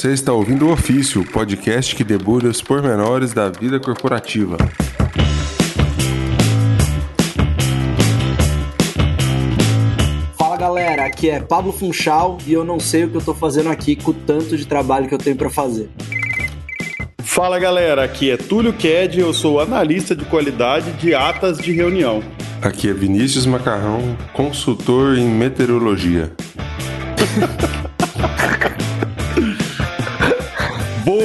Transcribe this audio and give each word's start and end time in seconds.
Você 0.00 0.14
está 0.14 0.32
ouvindo 0.32 0.66
o 0.66 0.72
Ofício, 0.72 1.22
podcast 1.30 1.94
que 1.94 2.02
debulha 2.02 2.48
os 2.48 2.62
pormenores 2.62 3.34
da 3.34 3.50
vida 3.50 3.78
corporativa. 3.78 4.56
Fala 10.38 10.56
galera, 10.56 11.04
aqui 11.04 11.28
é 11.28 11.38
Pablo 11.38 11.70
Funchal 11.70 12.38
e 12.46 12.52
eu 12.54 12.64
não 12.64 12.80
sei 12.80 13.04
o 13.04 13.10
que 13.10 13.18
eu 13.18 13.20
tô 13.20 13.34
fazendo 13.34 13.68
aqui 13.68 13.94
com 13.94 14.12
o 14.12 14.14
tanto 14.14 14.56
de 14.56 14.66
trabalho 14.66 15.06
que 15.06 15.14
eu 15.14 15.18
tenho 15.18 15.36
para 15.36 15.50
fazer. 15.50 15.90
Fala 17.18 17.58
galera, 17.58 18.02
aqui 18.02 18.30
é 18.30 18.38
Túlio 18.38 18.72
Ked, 18.72 19.20
eu 19.20 19.34
sou 19.34 19.60
analista 19.60 20.16
de 20.16 20.24
qualidade 20.24 20.92
de 20.92 21.14
atas 21.14 21.58
de 21.58 21.72
reunião. 21.72 22.22
Aqui 22.62 22.88
é 22.88 22.94
Vinícius 22.94 23.44
Macarrão, 23.44 24.16
consultor 24.32 25.18
em 25.18 25.28
meteorologia. 25.28 26.32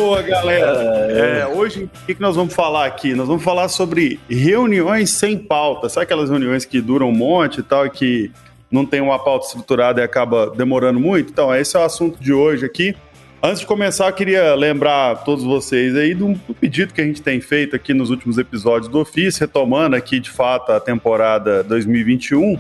Boa, 0.06 0.22
galera! 0.22 0.68
É, 1.10 1.48
hoje, 1.48 1.86
o 1.86 2.06
que, 2.06 2.14
que 2.14 2.22
nós 2.22 2.36
vamos 2.36 2.54
falar 2.54 2.86
aqui? 2.86 3.16
Nós 3.16 3.28
vamos 3.28 3.44
falar 3.44 3.68
sobre 3.70 4.20
reuniões 4.30 5.10
sem 5.10 5.36
pauta. 5.36 5.90
Sabe 5.90 6.04
aquelas 6.04 6.30
reuniões 6.30 6.64
que 6.64 6.80
duram 6.80 7.10
um 7.10 7.12
monte 7.12 7.62
e 7.62 7.64
tal, 7.64 7.88
e 7.88 7.90
que 7.90 8.32
não 8.70 8.86
tem 8.86 9.02
uma 9.02 9.18
pauta 9.18 9.48
estruturada 9.48 10.00
e 10.00 10.04
acaba 10.04 10.52
demorando 10.52 11.00
muito? 11.00 11.32
Então, 11.32 11.54
esse 11.56 11.76
é 11.76 11.80
o 11.80 11.84
assunto 11.84 12.20
de 12.22 12.32
hoje 12.32 12.68
aqui. 12.68 12.96
Antes 13.42 13.62
de 13.62 13.66
começar, 13.66 14.06
eu 14.06 14.14
queria 14.14 14.54
lembrar 14.54 15.12
a 15.12 15.16
todos 15.16 15.44
vocês 15.44 15.96
aí 15.96 16.14
do, 16.14 16.34
do 16.48 16.54
pedido 16.54 16.94
que 16.94 17.02
a 17.02 17.04
gente 17.04 17.24
tem 17.24 17.42
feito 17.42 17.76
aqui 17.76 17.92
nos 17.92 18.12
últimos 18.12 18.38
episódios 18.38 18.88
do 18.88 19.00
Ofício, 19.00 19.40
retomando 19.40 19.96
aqui 19.96 20.20
de 20.20 20.30
fato 20.30 20.72
a 20.72 20.80
temporada 20.80 21.64
2021 21.64 22.60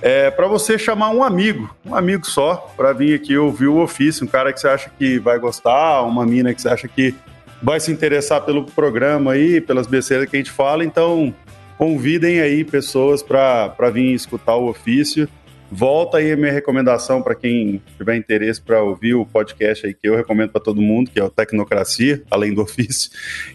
é 0.00 0.30
para 0.30 0.46
você 0.46 0.78
chamar 0.78 1.10
um 1.10 1.22
amigo, 1.22 1.74
um 1.84 1.94
amigo 1.94 2.26
só, 2.26 2.72
para 2.76 2.92
vir 2.92 3.14
aqui 3.14 3.36
ouvir 3.36 3.66
o 3.68 3.80
ofício, 3.80 4.24
um 4.24 4.28
cara 4.28 4.52
que 4.52 4.60
você 4.60 4.68
acha 4.68 4.90
que 4.98 5.18
vai 5.18 5.38
gostar, 5.38 6.02
uma 6.02 6.24
mina 6.24 6.54
que 6.54 6.62
você 6.62 6.68
acha 6.68 6.88
que 6.88 7.14
vai 7.62 7.80
se 7.80 7.90
interessar 7.90 8.42
pelo 8.42 8.64
programa 8.64 9.32
aí, 9.32 9.60
pelas 9.60 9.86
besteiras 9.86 10.28
que 10.28 10.36
a 10.36 10.38
gente 10.38 10.50
fala. 10.50 10.84
Então, 10.84 11.34
convidem 11.76 12.40
aí 12.40 12.64
pessoas 12.64 13.22
para 13.22 13.90
vir 13.92 14.12
escutar 14.12 14.56
o 14.56 14.68
ofício. 14.68 15.28
Volta 15.70 16.16
aí 16.16 16.32
a 16.32 16.36
minha 16.36 16.52
recomendação 16.52 17.20
para 17.20 17.34
quem 17.34 17.82
tiver 17.98 18.16
interesse 18.16 18.60
para 18.60 18.82
ouvir 18.82 19.14
o 19.14 19.26
podcast 19.26 19.86
aí 19.86 19.92
que 19.92 20.08
eu 20.08 20.16
recomendo 20.16 20.50
para 20.50 20.60
todo 20.60 20.80
mundo, 20.80 21.10
que 21.10 21.20
é 21.20 21.24
o 21.24 21.28
Tecnocracia, 21.28 22.22
além 22.30 22.54
do 22.54 22.62
ofício, 22.62 23.10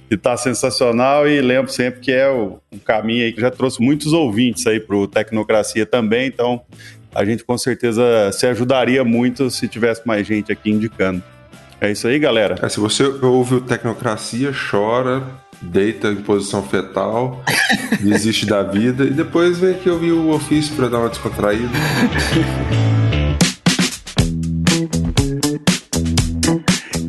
que 0.07 0.13
está 0.13 0.37
sensacional 0.37 1.27
e 1.27 1.41
lembro 1.41 1.71
sempre 1.71 1.99
que 1.99 2.11
é 2.11 2.29
um 2.29 2.59
caminho 2.85 3.25
aí 3.25 3.33
que 3.33 3.41
já 3.41 3.49
trouxe 3.49 3.81
muitos 3.81 4.13
ouvintes 4.13 4.67
aí 4.67 4.79
para 4.79 4.95
o 4.95 5.07
Tecnocracia 5.07 5.85
também, 5.85 6.27
então 6.27 6.61
a 7.13 7.25
gente 7.25 7.43
com 7.43 7.57
certeza 7.57 8.31
se 8.31 8.45
ajudaria 8.45 9.03
muito 9.03 9.49
se 9.49 9.67
tivesse 9.67 10.05
mais 10.05 10.25
gente 10.25 10.51
aqui 10.51 10.69
indicando. 10.69 11.23
É 11.81 11.91
isso 11.91 12.07
aí, 12.07 12.17
galera. 12.17 12.55
É, 12.61 12.69
se 12.69 12.79
você 12.79 13.03
ouve 13.03 13.55
o 13.55 13.61
Tecnocracia, 13.61 14.51
chora, 14.53 15.23
deita 15.63 16.09
em 16.09 16.17
posição 16.17 16.61
fetal, 16.61 17.43
desiste 18.01 18.45
da 18.45 18.61
vida 18.63 19.03
e 19.03 19.09
depois 19.09 19.57
vem 19.57 19.71
aqui 19.71 19.89
ouvir 19.89 20.11
o 20.11 20.29
ofício 20.29 20.75
para 20.75 20.89
dar 20.89 20.99
uma 20.99 21.09
descontraída. 21.09 21.69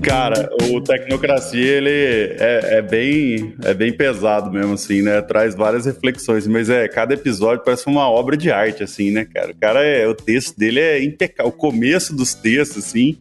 Cara, 0.03 0.49
o 0.71 0.81
Tecnocracia, 0.81 1.61
ele 1.61 1.91
é, 1.91 2.79
é, 2.79 2.83
bem, 2.83 3.55
é 3.65 3.75
bem 3.75 3.93
pesado 3.93 4.51
mesmo, 4.51 4.75
assim, 4.75 5.03
né? 5.03 5.21
Traz 5.23 5.55
várias 5.55 5.87
reflexões, 5.87 6.47
mas 6.47 6.71
é, 6.71 6.87
cada 6.87 7.15
episódio 7.15 7.65
parece 7.65 7.87
uma 7.87 8.09
obra 8.09 8.37
de 8.37 8.51
arte, 8.51 8.83
assim, 8.83 9.11
né, 9.11 9.25
cara? 9.25 9.53
O 9.53 9.57
cara 9.57 9.85
é, 9.85 10.07
o 10.07 10.15
texto 10.15 10.57
dele 10.57 10.79
é 10.79 11.03
impecável, 11.03 11.51
o 11.51 11.57
começo 11.57 12.15
dos 12.15 12.33
textos, 12.33 12.85
assim, 12.85 13.19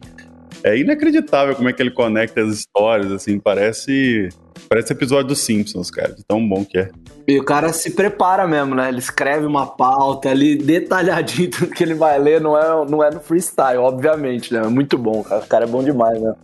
é 0.62 0.78
inacreditável 0.78 1.54
como 1.54 1.68
é 1.68 1.72
que 1.72 1.82
ele 1.82 1.90
conecta 1.90 2.42
as 2.42 2.54
histórias, 2.54 3.10
assim, 3.10 3.38
parece 3.38 4.28
Parece 4.68 4.92
episódio 4.92 5.28
dos 5.28 5.40
Simpsons, 5.40 5.90
cara, 5.90 6.12
de 6.12 6.24
tão 6.24 6.46
bom 6.46 6.64
que 6.64 6.78
é. 6.78 6.90
E 7.26 7.38
o 7.38 7.44
cara 7.44 7.72
se 7.72 7.90
prepara 7.90 8.46
mesmo, 8.46 8.74
né? 8.74 8.88
Ele 8.88 8.98
escreve 8.98 9.46
uma 9.46 9.66
pauta 9.66 10.28
ali 10.28 10.56
detalhadinho 10.56 11.50
tudo 11.50 11.70
que 11.70 11.82
ele 11.82 11.94
vai 11.94 12.18
ler, 12.18 12.40
não 12.40 12.58
é, 12.58 12.88
não 12.88 13.02
é 13.02 13.10
no 13.10 13.20
freestyle, 13.20 13.78
obviamente, 13.78 14.52
né? 14.52 14.60
É 14.60 14.68
muito 14.68 14.98
bom, 14.98 15.22
cara. 15.22 15.42
O 15.42 15.46
cara 15.46 15.64
é 15.64 15.68
bom 15.68 15.82
demais, 15.82 16.20
né? 16.20 16.34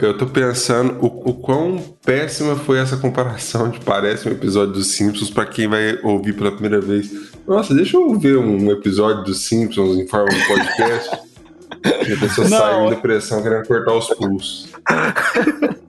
Eu 0.00 0.16
tô 0.16 0.26
pensando 0.26 0.96
o, 1.04 1.30
o 1.30 1.34
quão 1.34 1.78
péssima 2.02 2.56
foi 2.56 2.78
essa 2.78 2.96
comparação 2.96 3.68
de 3.68 3.78
parece 3.80 4.26
um 4.26 4.32
episódio 4.32 4.72
dos 4.72 4.86
Simpsons 4.86 5.28
para 5.28 5.44
quem 5.44 5.68
vai 5.68 5.98
ouvir 6.02 6.32
pela 6.32 6.50
primeira 6.50 6.80
vez. 6.80 7.10
Nossa, 7.46 7.74
deixa 7.74 7.98
eu 7.98 8.18
ver 8.18 8.38
um 8.38 8.70
episódio 8.70 9.22
dos 9.24 9.46
Simpsons 9.46 9.98
em 9.98 10.06
forma 10.06 10.30
de 10.30 10.46
podcast. 10.46 11.18
e 12.08 12.12
a 12.12 12.16
pessoa 12.16 12.48
não. 12.48 12.58
sai 12.58 12.86
em 12.86 12.90
depressão 12.90 13.42
querendo 13.42 13.66
cortar 13.66 13.92
os 13.92 14.08
pulsos. 14.08 14.72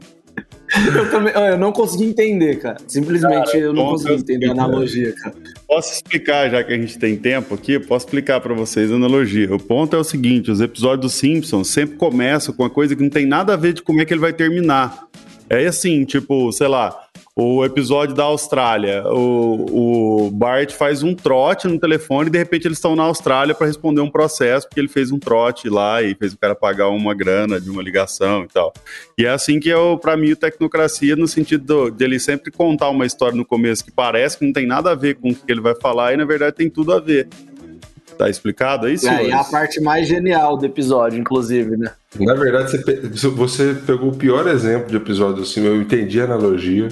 Eu 0.96 1.10
também, 1.10 1.34
eu 1.34 1.58
não 1.58 1.72
consegui 1.72 2.06
entender, 2.06 2.58
cara. 2.58 2.78
Simplesmente 2.88 3.46
cara, 3.52 3.58
eu 3.58 3.74
não 3.74 3.86
consegui 3.92 4.16
entender 4.16 4.50
a 4.50 4.52
analogia, 4.52 5.14
cara. 5.16 5.36
Posso 5.68 5.94
explicar, 5.94 6.50
já 6.50 6.64
que 6.64 6.74
a 6.74 6.78
gente 6.78 6.98
tem 6.98 7.16
tempo 7.16 7.54
aqui, 7.54 7.80
posso 7.80 8.06
explicar 8.06 8.42
para 8.42 8.54
vocês 8.54 8.92
a 8.92 8.96
analogia. 8.96 9.54
O 9.54 9.60
ponto 9.60 9.96
é 9.96 10.00
o 10.00 10.04
seguinte: 10.04 10.52
os 10.52 10.60
episódios 10.60 11.02
dos 11.02 11.14
Simpsons 11.14 11.70
sempre 11.70 11.96
começam 11.96 12.54
com 12.54 12.64
uma 12.64 12.70
coisa 12.70 12.96
que 12.96 13.04
não 13.04 13.10
tem 13.10 13.26
nada 13.26 13.54
a 13.54 13.58
ver 13.58 13.74
de 13.74 13.82
como 13.82 14.02
é 14.02 14.06
que 14.06 14.14
ele 14.14 14.22
vai 14.22 14.34
terminar. 14.34 15.08
É 15.50 15.66
assim, 15.66 16.04
tipo, 16.04 16.52
sei 16.52 16.68
lá, 16.68 17.07
o 17.40 17.64
episódio 17.64 18.16
da 18.16 18.24
Austrália. 18.24 19.04
O, 19.06 20.26
o 20.26 20.32
Bart 20.32 20.72
faz 20.72 21.04
um 21.04 21.14
trote 21.14 21.68
no 21.68 21.80
telefone 21.80 22.30
e 22.30 22.32
de 22.32 22.38
repente 22.40 22.68
eles 22.68 22.80
estão 22.80 22.96
na 22.96 23.04
Austrália 23.04 23.54
para 23.54 23.68
responder 23.68 24.02
um 24.02 24.10
processo, 24.10 24.68
porque 24.68 24.80
ele 24.80 24.88
fez 24.88 25.12
um 25.12 25.20
trote 25.20 25.70
lá 25.70 26.02
e 26.02 26.16
fez 26.16 26.34
o 26.34 26.38
cara 26.38 26.56
pagar 26.56 26.90
uma 26.90 27.14
grana 27.14 27.62
de 27.62 27.70
uma 27.70 27.84
ligação 27.84 28.44
e 28.44 28.48
tal. 28.48 28.74
E 29.16 29.24
é 29.24 29.30
assim 29.30 29.60
que 29.60 29.72
é, 29.72 29.76
para 30.02 30.18
mim, 30.18 30.32
o 30.32 30.36
Tecnocracia, 30.36 31.16
no 31.16 31.28
sentido 31.28 31.92
de 31.92 32.04
ele 32.04 32.20
sempre 32.20 32.50
contar 32.50 32.90
uma 32.90 33.06
história 33.06 33.38
no 33.38 33.46
começo 33.46 33.86
que 33.86 33.92
parece 33.92 34.40
que 34.40 34.46
não 34.46 34.52
tem 34.52 34.66
nada 34.66 34.90
a 34.90 34.96
ver 34.96 35.18
com 35.18 35.30
o 35.30 35.36
que 35.36 35.52
ele 35.52 35.62
vai 35.62 35.76
falar 35.76 36.14
e 36.14 36.18
na 36.18 36.26
verdade 36.26 36.56
tem 36.56 36.72
tudo 36.72 36.92
a 36.92 37.00
ver. 37.00 37.28
Tá 38.18 38.28
explicado 38.28 38.88
aí, 38.88 38.98
senhores? 38.98 39.28
É, 39.28 39.30
e 39.30 39.32
a 39.32 39.44
parte 39.44 39.80
mais 39.80 40.08
genial 40.08 40.58
do 40.58 40.66
episódio, 40.66 41.20
inclusive, 41.20 41.78
né? 41.78 41.92
Na 42.20 42.34
verdade, 42.34 42.72
você, 42.72 43.28
você 43.28 43.76
pegou 43.86 44.10
o 44.10 44.16
pior 44.16 44.48
exemplo 44.48 44.90
de 44.90 44.98
episódio 44.98 45.44
assim, 45.44 45.64
eu 45.64 45.80
entendi 45.80 46.20
a 46.20 46.24
analogia. 46.24 46.88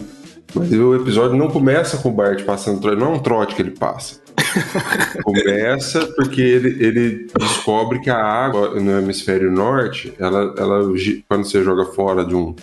Mas 0.53 0.71
o 0.71 0.95
episódio 0.95 1.35
não 1.35 1.49
começa 1.49 1.97
com 1.97 2.09
o 2.09 2.11
Bart 2.11 2.43
passando 2.43 2.79
trote, 2.79 2.97
não 2.97 3.07
é 3.07 3.15
um 3.15 3.19
trote 3.19 3.55
que 3.55 3.61
ele 3.61 3.71
passa. 3.71 4.23
começa 5.23 6.05
porque 6.15 6.41
ele, 6.41 6.85
ele 6.85 7.27
descobre 7.37 7.99
que 7.99 8.09
a 8.09 8.21
água 8.21 8.79
no 8.79 8.97
hemisfério 8.99 9.51
norte, 9.51 10.13
ela, 10.19 10.53
ela 10.57 10.81
quando 11.27 11.45
você 11.45 11.63
joga 11.63 11.85
fora 11.85 12.25
de 12.25 12.35
um 12.35 12.55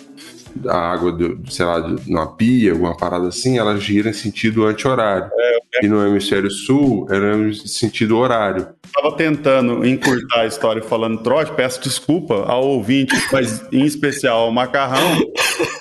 a 0.66 0.76
água, 0.76 1.12
de, 1.12 1.36
sei 1.50 1.64
lá, 1.64 1.80
de 1.80 2.10
uma 2.10 2.26
pia, 2.26 2.72
alguma 2.72 2.96
parada 2.96 3.28
assim, 3.28 3.58
ela 3.58 3.76
gira 3.76 4.10
em 4.10 4.12
sentido 4.12 4.66
anti-horário. 4.66 5.30
É, 5.32 5.56
é. 5.56 5.84
E 5.84 5.88
no 5.88 6.06
hemisfério 6.06 6.50
sul, 6.50 7.06
era 7.10 7.36
em 7.36 7.52
sentido 7.54 8.18
horário. 8.18 8.68
Estava 8.84 9.16
tentando 9.16 9.86
encurtar 9.86 10.40
a 10.40 10.46
história 10.46 10.82
falando 10.82 11.22
trote, 11.22 11.52
peço 11.52 11.80
desculpa 11.82 12.44
ao 12.46 12.66
ouvinte, 12.66 13.14
mas 13.32 13.64
em 13.72 13.84
especial 13.84 14.40
ao 14.40 14.52
macarrão, 14.52 15.18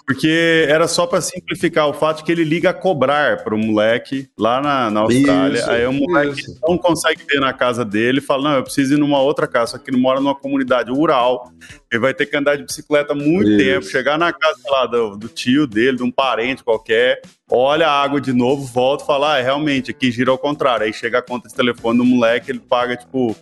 porque 0.06 0.66
era 0.68 0.88
só 0.88 1.06
para 1.06 1.22
simplificar 1.22 1.88
o 1.88 1.94
fato 1.94 2.24
que 2.24 2.32
ele 2.32 2.44
liga 2.44 2.70
a 2.70 2.74
cobrar 2.74 3.44
para 3.44 3.56
o 3.56 3.58
moleque 3.58 4.30
lá 4.38 4.62
na, 4.62 4.90
na 4.90 5.00
Austrália. 5.02 5.60
Isso, 5.60 5.70
aí 5.70 5.86
o 5.86 5.94
moleque 5.94 6.42
isso. 6.42 6.60
não 6.68 6.78
consegue 6.78 7.22
ver 7.30 7.40
na 7.40 7.54
casa 7.54 7.86
dele 7.86 8.22
fala: 8.22 8.50
Não, 8.50 8.58
eu 8.58 8.64
preciso 8.64 8.94
ir 8.94 8.98
numa 8.98 9.22
outra 9.22 9.48
casa, 9.48 9.72
só 9.72 9.78
que 9.78 9.90
ele 9.90 9.98
mora 9.98 10.20
numa 10.20 10.36
comunidade 10.36 10.92
rural. 10.92 11.52
Ele 11.92 12.02
vai 12.02 12.14
ter 12.14 12.26
que 12.26 12.38
andar 12.38 12.56
de 12.56 12.64
bicicleta 12.64 13.14
muito 13.14 13.50
isso. 13.50 13.58
tempo, 13.58 13.86
chegar 13.86 14.18
na 14.18 14.32
casa 14.32 14.60
lá, 14.70 14.86
do, 14.86 15.18
do, 15.18 15.28
tio 15.28 15.68
dele, 15.68 15.98
de 15.98 16.04
um 16.04 16.12
parente 16.12 16.64
qualquer, 16.64 17.22
olha 17.50 17.88
a 17.88 18.02
água 18.02 18.20
de 18.22 18.34
novo, 18.34 18.66
volta 18.66 19.04
e 19.04 19.08
fala: 19.08 19.34
ah, 19.34 19.38
é, 19.40 19.42
realmente, 19.42 19.92
aqui 19.92 20.12
gira 20.12 20.32
ao 20.32 20.38
contrário. 20.38 20.86
Aí 20.86 20.94
chega 20.94 21.20
a 21.20 21.22
conta 21.22 21.48
de 21.48 21.54
telefone 21.54 21.98
do 21.98 22.06
moleque, 22.06 22.52
ele 22.52 22.60
paga 22.60 22.96
tipo 22.96 23.36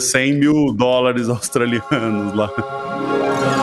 100 0.00 0.32
mil 0.34 0.72
dólares 0.74 1.28
australianos 1.30 2.34
lá. 2.34 3.53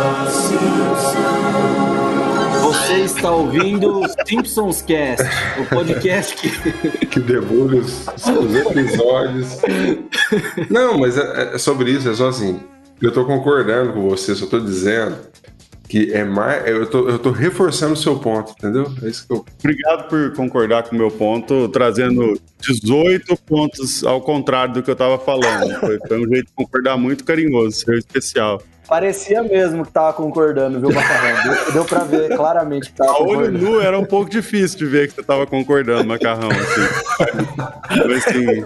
Você 2.72 3.00
está 3.04 3.30
ouvindo 3.30 4.02
Simpsons 4.26 4.82
Cast, 4.82 5.28
o 5.60 5.66
podcast 5.66 6.38
que. 6.38 6.72
que 7.06 7.20
debulha 7.20 7.82
os, 7.82 8.08
os 8.08 8.56
episódios. 8.56 9.58
Não, 10.70 10.98
mas 10.98 11.18
é, 11.18 11.56
é 11.56 11.58
sobre 11.58 11.92
isso, 11.92 12.10
é 12.10 12.14
só 12.14 12.30
assim. 12.30 12.62
Eu 13.02 13.12
tô 13.12 13.26
concordando 13.26 13.92
com 13.92 14.08
você, 14.08 14.34
só 14.34 14.46
tô 14.46 14.58
dizendo 14.58 15.18
que 15.90 16.14
é 16.14 16.24
mais. 16.24 16.66
Eu 16.66 16.90
tô, 16.90 17.10
eu 17.10 17.20
tô 17.20 17.32
reforçando 17.32 17.92
o 17.92 17.98
seu 17.98 18.18
ponto, 18.18 18.54
entendeu? 18.58 18.90
É 19.04 19.10
isso 19.10 19.28
que 19.28 19.34
eu. 19.34 19.46
Obrigado 19.60 20.08
por 20.08 20.34
concordar 20.34 20.84
com 20.84 20.96
o 20.96 20.98
meu 20.98 21.12
ponto, 21.12 21.68
trazendo 21.68 22.40
18 22.62 23.36
pontos 23.46 24.02
ao 24.06 24.22
contrário 24.22 24.76
do 24.76 24.82
que 24.82 24.90
eu 24.90 24.96
tava 24.96 25.20
falando. 25.20 25.78
Foi, 25.82 26.00
foi 26.08 26.26
um 26.26 26.30
jeito 26.30 26.48
de 26.48 26.54
concordar 26.54 26.96
muito 26.96 27.26
carinhoso, 27.26 27.76
seu 27.76 27.96
especial. 27.96 28.62
Parecia 28.92 29.42
mesmo 29.42 29.86
que 29.86 29.92
tava 29.94 30.12
concordando, 30.12 30.78
viu, 30.82 30.92
Macarrão? 30.92 31.44
Deu, 31.44 31.72
deu 31.72 31.86
pra 31.86 32.00
ver 32.00 32.36
claramente 32.36 32.90
que 32.90 32.98
tava 32.98 33.12
A 33.12 33.22
olho 33.22 33.50
nu 33.50 33.80
era 33.80 33.98
um 33.98 34.04
pouco 34.04 34.30
difícil 34.30 34.80
de 34.80 34.86
ver 34.86 35.08
que 35.08 35.16
você 35.16 35.24
tava 35.24 35.48
concordando, 35.48 36.06
Macarrão. 36.06 36.50
Assim. 36.52 37.26
Mas, 38.06 38.28
assim, 38.28 38.66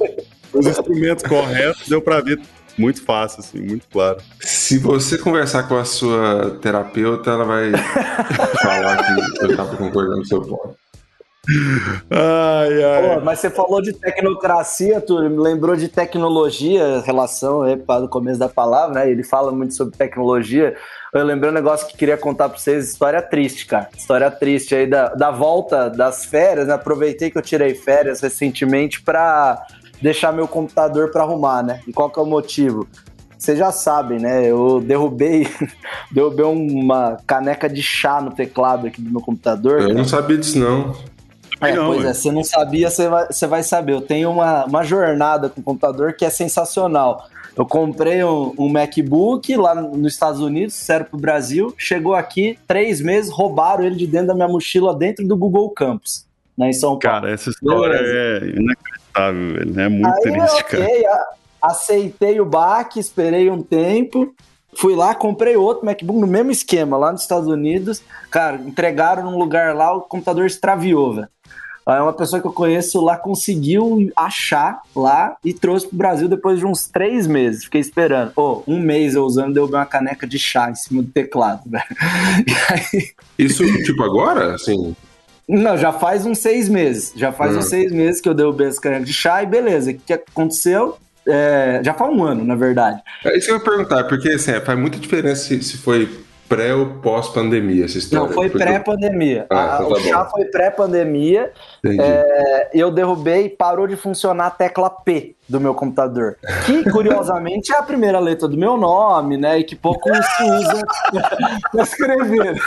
os 0.52 0.66
instrumentos 0.66 1.24
corretos, 1.24 1.88
deu 1.88 2.02
pra 2.02 2.22
ver 2.22 2.42
muito 2.76 3.04
fácil, 3.04 3.42
assim, 3.42 3.60
muito 3.60 3.86
claro. 3.88 4.18
Se 4.40 4.80
você 4.80 5.16
conversar 5.16 5.68
com 5.68 5.78
a 5.78 5.86
sua 5.86 6.58
terapeuta, 6.60 7.30
ela 7.30 7.46
vai 7.46 7.72
falar 8.64 8.98
que 9.06 9.46
eu 9.46 9.52
estava 9.52 9.78
concordando 9.78 10.18
com 10.18 10.24
o 10.24 10.26
seu 10.26 10.42
ponto. 10.42 10.76
Ai, 12.10 12.84
ai. 12.84 13.16
Pô, 13.16 13.22
mas 13.22 13.40
você 13.40 13.50
falou 13.50 13.82
de 13.82 13.94
tecnocracia, 13.94 15.04
me 15.10 15.38
lembrou 15.38 15.76
de 15.76 15.88
tecnologia, 15.88 17.02
relação 17.02 17.62
aí 17.62 17.78
para 17.78 18.06
o 18.06 18.10
começo 18.10 18.40
da 18.40 18.50
palavra, 18.50 18.96
né? 18.96 19.10
Ele 19.10 19.24
fala 19.24 19.52
muito 19.52 19.74
sobre 19.74 19.98
tecnologia. 19.98 20.76
Eu 21.14 21.24
lembrei 21.24 21.52
um 21.52 21.54
negócio 21.54 21.88
que 21.88 21.96
queria 21.96 22.18
contar 22.18 22.50
para 22.50 22.58
vocês, 22.58 22.90
história 22.90 23.22
triste, 23.22 23.66
cara. 23.66 23.90
História 23.96 24.30
triste 24.32 24.76
aí 24.76 24.88
da, 24.88 25.10
da 25.10 25.32
volta 25.32 25.90
das 25.90 26.26
férias, 26.26 26.68
né? 26.68 26.74
Aproveitei 26.74 27.30
que 27.30 27.38
eu 27.38 27.42
tirei 27.42 27.74
férias 27.76 28.22
recentemente 28.22 29.02
para 29.02 29.66
deixar 30.02 30.34
meu 30.34 30.48
computador 30.48 31.12
para 31.12 31.24
arrumar, 31.24 31.64
né? 31.64 31.82
E 31.88 31.94
qual 31.94 32.10
que 32.10 32.20
é 32.20 32.22
o 32.22 32.26
motivo? 32.26 32.88
Vocês 33.38 33.60
já 33.60 33.72
sabem, 33.72 34.20
né? 34.20 34.50
Eu 34.50 34.82
derrubei, 34.82 35.48
derrubei 36.12 36.46
uma 36.46 37.18
caneca 37.28 37.70
de 37.70 37.84
chá 37.84 38.20
no 38.20 38.32
teclado 38.32 38.88
aqui 38.88 39.02
do 39.02 39.12
meu 39.12 39.22
computador. 39.22 39.82
Eu 39.82 39.94
não 39.94 40.06
sabia 40.06 40.38
disso, 40.38 40.58
não. 40.58 40.96
É, 41.62 41.74
não, 41.74 41.88
pois 41.88 42.06
é, 42.06 42.14
você 42.14 42.32
não 42.32 42.44
sabia, 42.44 42.90
você 42.90 43.08
vai, 43.08 43.28
você 43.28 43.48
vai 43.48 43.64
saber. 43.64 43.94
Eu 43.94 44.02
tenho 44.02 44.30
uma, 44.30 44.66
uma 44.66 44.84
jornada 44.84 45.50
com 45.50 45.62
o 45.62 45.64
computador 45.64 46.14
que 46.14 46.26
é 46.26 46.30
sensacional. 46.30 47.28
Eu 47.56 47.66
comprei 47.66 48.22
um, 48.24 48.54
um 48.58 48.70
MacBook 48.70 49.56
lá 49.56 49.74
nos 49.74 50.14
Estados 50.14 50.42
Unidos, 50.42 50.74
sério 50.74 51.06
pro 51.06 51.18
Brasil. 51.18 51.74
Chegou 51.78 52.14
aqui, 52.14 52.60
três 52.68 53.00
meses, 53.00 53.32
roubaram 53.32 53.86
ele 53.86 53.96
de 53.96 54.06
dentro 54.06 54.28
da 54.28 54.36
minha 54.36 54.48
mochila, 54.48 54.94
dentro 54.94 55.26
do 55.26 55.38
Google 55.38 55.70
Campus, 55.70 56.26
né, 56.58 56.70
em 56.70 56.74
São 56.74 57.00
Paulo. 57.00 57.22
Cara, 57.22 57.32
essa 57.32 57.50
história 57.50 57.98
Beleza. 57.98 58.46
é 58.46 58.60
inacreditável, 58.60 59.54
velho. 59.54 59.80
É 59.80 59.90
muito 59.90 60.08
Aí, 60.08 60.22
triste, 60.22 60.62
okay, 60.64 61.04
cara. 61.04 61.28
Aceitei 61.62 62.42
o 62.42 62.46
baque, 62.46 63.00
esperei 63.00 63.50
um 63.50 63.62
tempo. 63.64 64.36
Fui 64.78 64.96
lá, 64.96 65.16
comprei 65.16 65.56
outro 65.56 65.86
MacBook 65.86 66.20
no 66.20 66.28
mesmo 66.28 66.52
esquema, 66.52 66.98
lá 66.98 67.12
nos 67.12 67.22
Estados 67.22 67.48
Unidos. 67.48 68.02
Cara, 68.30 68.58
entregaram 68.58 69.24
num 69.24 69.38
lugar 69.38 69.76
lá, 69.76 69.94
o 69.94 70.02
computador 70.02 70.46
extraviou, 70.46 71.14
velho. 71.14 71.30
Aí 71.86 72.02
uma 72.02 72.14
pessoa 72.14 72.42
que 72.42 72.48
eu 72.48 72.52
conheço 72.52 73.00
lá 73.00 73.16
conseguiu 73.16 74.12
achar 74.16 74.82
lá 74.96 75.38
e 75.46 75.54
trouxe 75.54 75.88
pro 75.88 75.98
Brasil 75.98 76.28
depois 76.28 76.58
de 76.58 76.66
uns 76.66 76.88
três 76.88 77.28
meses. 77.28 77.66
Fiquei 77.66 77.80
esperando. 77.80 78.32
Pô, 78.32 78.64
um 78.68 78.80
mês 78.80 79.14
eu 79.14 79.24
usando, 79.24 79.54
deu 79.54 79.68
uma 79.68 79.86
caneca 79.86 80.26
de 80.26 80.40
chá 80.40 80.72
em 80.72 80.76
cima 80.76 81.04
do 81.04 81.12
teclado, 81.12 81.62
velho. 81.68 81.86
Aí... 82.72 83.12
Isso, 83.38 83.64
tipo, 83.84 84.02
agora? 84.02 84.56
Assim. 84.56 84.96
Não, 85.48 85.78
já 85.78 85.94
faz 85.94 86.26
uns 86.26 86.40
seis 86.40 86.68
meses. 86.68 87.14
Já 87.16 87.32
faz 87.32 87.56
uns 87.56 87.66
seis 87.66 87.92
meses 87.92 88.20
que 88.20 88.28
eu 88.28 88.34
derrubei 88.34 88.68
essa 88.68 88.82
caneca 88.82 89.06
de 89.06 89.14
chá 89.14 89.44
e 89.44 89.46
beleza. 89.46 89.92
O 89.92 89.94
que 89.94 90.14
aconteceu? 90.14 90.98
É, 91.28 91.82
já 91.84 91.94
faz 91.94 92.12
um 92.12 92.24
ano, 92.24 92.44
na 92.44 92.56
verdade. 92.56 93.02
É 93.24 93.38
isso 93.38 93.48
que 93.48 93.52
eu 93.52 93.58
ia 93.58 93.64
perguntar, 93.64 94.04
porque 94.06 94.30
assim, 94.30 94.60
faz 94.62 94.78
muita 94.78 94.98
diferença 94.98 95.44
se, 95.44 95.62
se 95.64 95.78
foi 95.78 96.08
pré 96.48 96.74
ou 96.74 96.86
pós-pandemia 97.02 97.86
essa 97.86 97.98
história? 97.98 98.28
Não, 98.28 98.34
foi 98.34 98.50
pré-pandemia. 98.50 99.48
Ah, 99.50 99.80
então 99.80 99.90
tá 99.90 99.96
o 99.96 100.00
chá 100.00 100.26
foi 100.26 100.46
pré-pandemia. 100.46 101.52
É, 101.84 102.70
eu 102.74 102.92
derrubei 102.92 103.46
e 103.46 103.50
parou 103.50 103.88
de 103.88 103.96
funcionar 103.96 104.48
a 104.48 104.52
tecla 104.52 104.90
P 104.90 105.36
do 105.48 105.60
meu 105.60 105.74
computador. 105.74 106.38
Que, 106.66 106.84
curiosamente, 106.92 107.72
é 107.74 107.78
a 107.78 107.84
primeira 107.84 108.20
letra 108.20 108.48
do 108.48 108.58
meu 108.58 108.78
nome, 108.78 109.38
né? 109.38 109.60
E 109.60 109.64
que 109.64 109.76
pouco 109.76 110.10
se 110.14 110.44
usa 110.52 110.82
para 111.72 111.84
escrever. 111.84 112.62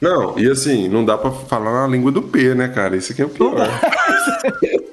Não, 0.00 0.38
e 0.38 0.50
assim, 0.50 0.88
não 0.88 1.04
dá 1.04 1.16
para 1.16 1.30
falar 1.30 1.82
na 1.82 1.86
língua 1.86 2.10
do 2.10 2.22
P, 2.22 2.54
né, 2.54 2.68
cara? 2.68 2.96
Isso 2.96 3.12
aqui 3.12 3.22
é 3.22 3.26
o 3.26 3.30
pior. 3.30 3.54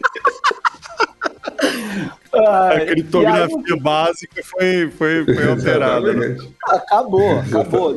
a 2.35 2.79
criptografia 2.85 3.73
aí, 3.73 3.79
básica 3.79 4.41
foi, 4.43 4.89
foi, 4.91 5.25
foi 5.25 5.49
alterada. 5.49 6.13
Né? 6.13 6.37
Acabou, 6.67 7.39
acabou. 7.39 7.95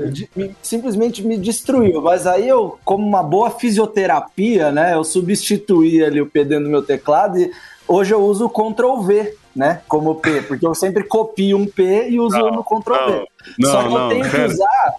simplesmente 0.63 1.23
me 1.23 1.37
destruiu. 1.37 2.03
Mas 2.03 2.27
aí 2.27 2.49
eu, 2.49 2.79
como 2.85 3.07
uma 3.07 3.23
boa 3.23 3.51
fisioterapia, 3.51 4.71
né? 4.71 4.95
Eu 4.95 5.05
substituí 5.05 6.05
ali 6.05 6.21
o 6.21 6.27
P 6.27 6.45
dentro 6.45 6.65
do 6.65 6.71
meu 6.71 6.83
teclado 6.83 7.39
e 7.39 7.51
hoje 7.87 8.13
eu 8.13 8.23
uso 8.23 8.47
o 8.47 8.51
Ctrl 8.51 9.01
V, 9.03 9.35
né? 9.55 9.81
Como 9.89 10.17
P, 10.17 10.43
porque 10.43 10.67
eu 10.67 10.75
sempre 10.75 11.05
copio 11.05 11.57
um 11.57 11.67
P 11.67 12.09
e 12.09 12.21
uso 12.21 12.39
não, 12.39 12.53
no 12.53 12.65
Ctrl 12.65 12.95
V. 12.95 13.27
Não, 13.59 13.71
Só 13.71 13.83
que 13.83 13.89
não, 13.89 14.03
eu 14.03 14.09
tenho 14.09 14.31
que 14.31 14.41
usar 14.41 14.95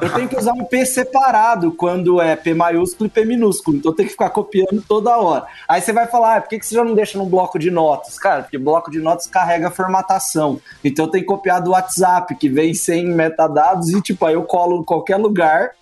eu 0.00 0.14
tenho 0.14 0.28
que 0.28 0.36
usar 0.36 0.52
um 0.52 0.64
P 0.64 0.84
separado 0.86 1.72
quando 1.72 2.20
é 2.20 2.36
P 2.36 2.54
maiúsculo 2.54 3.06
e 3.06 3.10
P 3.10 3.24
minúsculo. 3.24 3.76
Então 3.78 3.92
eu 3.92 3.96
tenho 3.96 4.08
que 4.08 4.12
ficar 4.12 4.30
copiando 4.30 4.82
toda 4.86 5.16
hora. 5.16 5.46
Aí 5.68 5.80
você 5.80 5.92
vai 5.92 6.06
falar, 6.06 6.36
ah, 6.36 6.40
por 6.40 6.48
que 6.48 6.62
você 6.62 6.74
já 6.74 6.84
não 6.84 6.94
deixa 6.94 7.18
no 7.18 7.26
bloco 7.26 7.58
de 7.58 7.70
notas? 7.70 8.18
Cara, 8.18 8.42
porque 8.42 8.58
bloco 8.58 8.90
de 8.90 8.98
notas 9.00 9.26
carrega 9.26 9.70
formatação. 9.70 10.60
Então 10.84 11.06
eu 11.06 11.10
tenho 11.10 11.24
que 11.24 11.28
copiar 11.28 11.60
do 11.60 11.70
WhatsApp, 11.70 12.34
que 12.36 12.48
vem 12.48 12.74
sem 12.74 13.06
metadados, 13.06 13.90
e 13.90 14.00
tipo, 14.00 14.24
aí 14.24 14.34
eu 14.34 14.42
colo 14.44 14.80
em 14.80 14.84
qualquer 14.84 15.16
lugar 15.16 15.72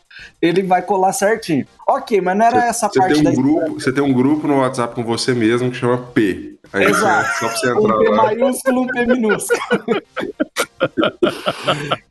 ele 0.40 0.62
vai 0.62 0.82
colar 0.82 1.12
certinho. 1.12 1.66
Ok, 1.86 2.20
mas 2.20 2.36
não 2.36 2.46
era 2.46 2.60
cê, 2.62 2.68
essa 2.68 2.88
parte 2.88 3.22
tem 3.22 3.28
um 3.28 3.34
grupo, 3.34 3.74
Você 3.74 3.92
tem 3.92 4.02
um 4.02 4.12
grupo 4.12 4.46
no 4.46 4.58
WhatsApp 4.58 4.94
com 4.94 5.04
você 5.04 5.32
mesmo 5.34 5.70
que 5.70 5.76
chama 5.76 5.98
P. 5.98 6.56
Aí 6.72 6.84
Exato. 6.86 7.38
Só 7.38 7.48
pra 7.48 7.56
você 7.56 7.70
entrar 7.70 7.96
um 7.96 7.98
P 7.98 8.08
lá. 8.08 8.16
maiúsculo 8.16 8.82
um 8.82 8.86
P 8.86 9.06
minúsculo. 9.06 9.60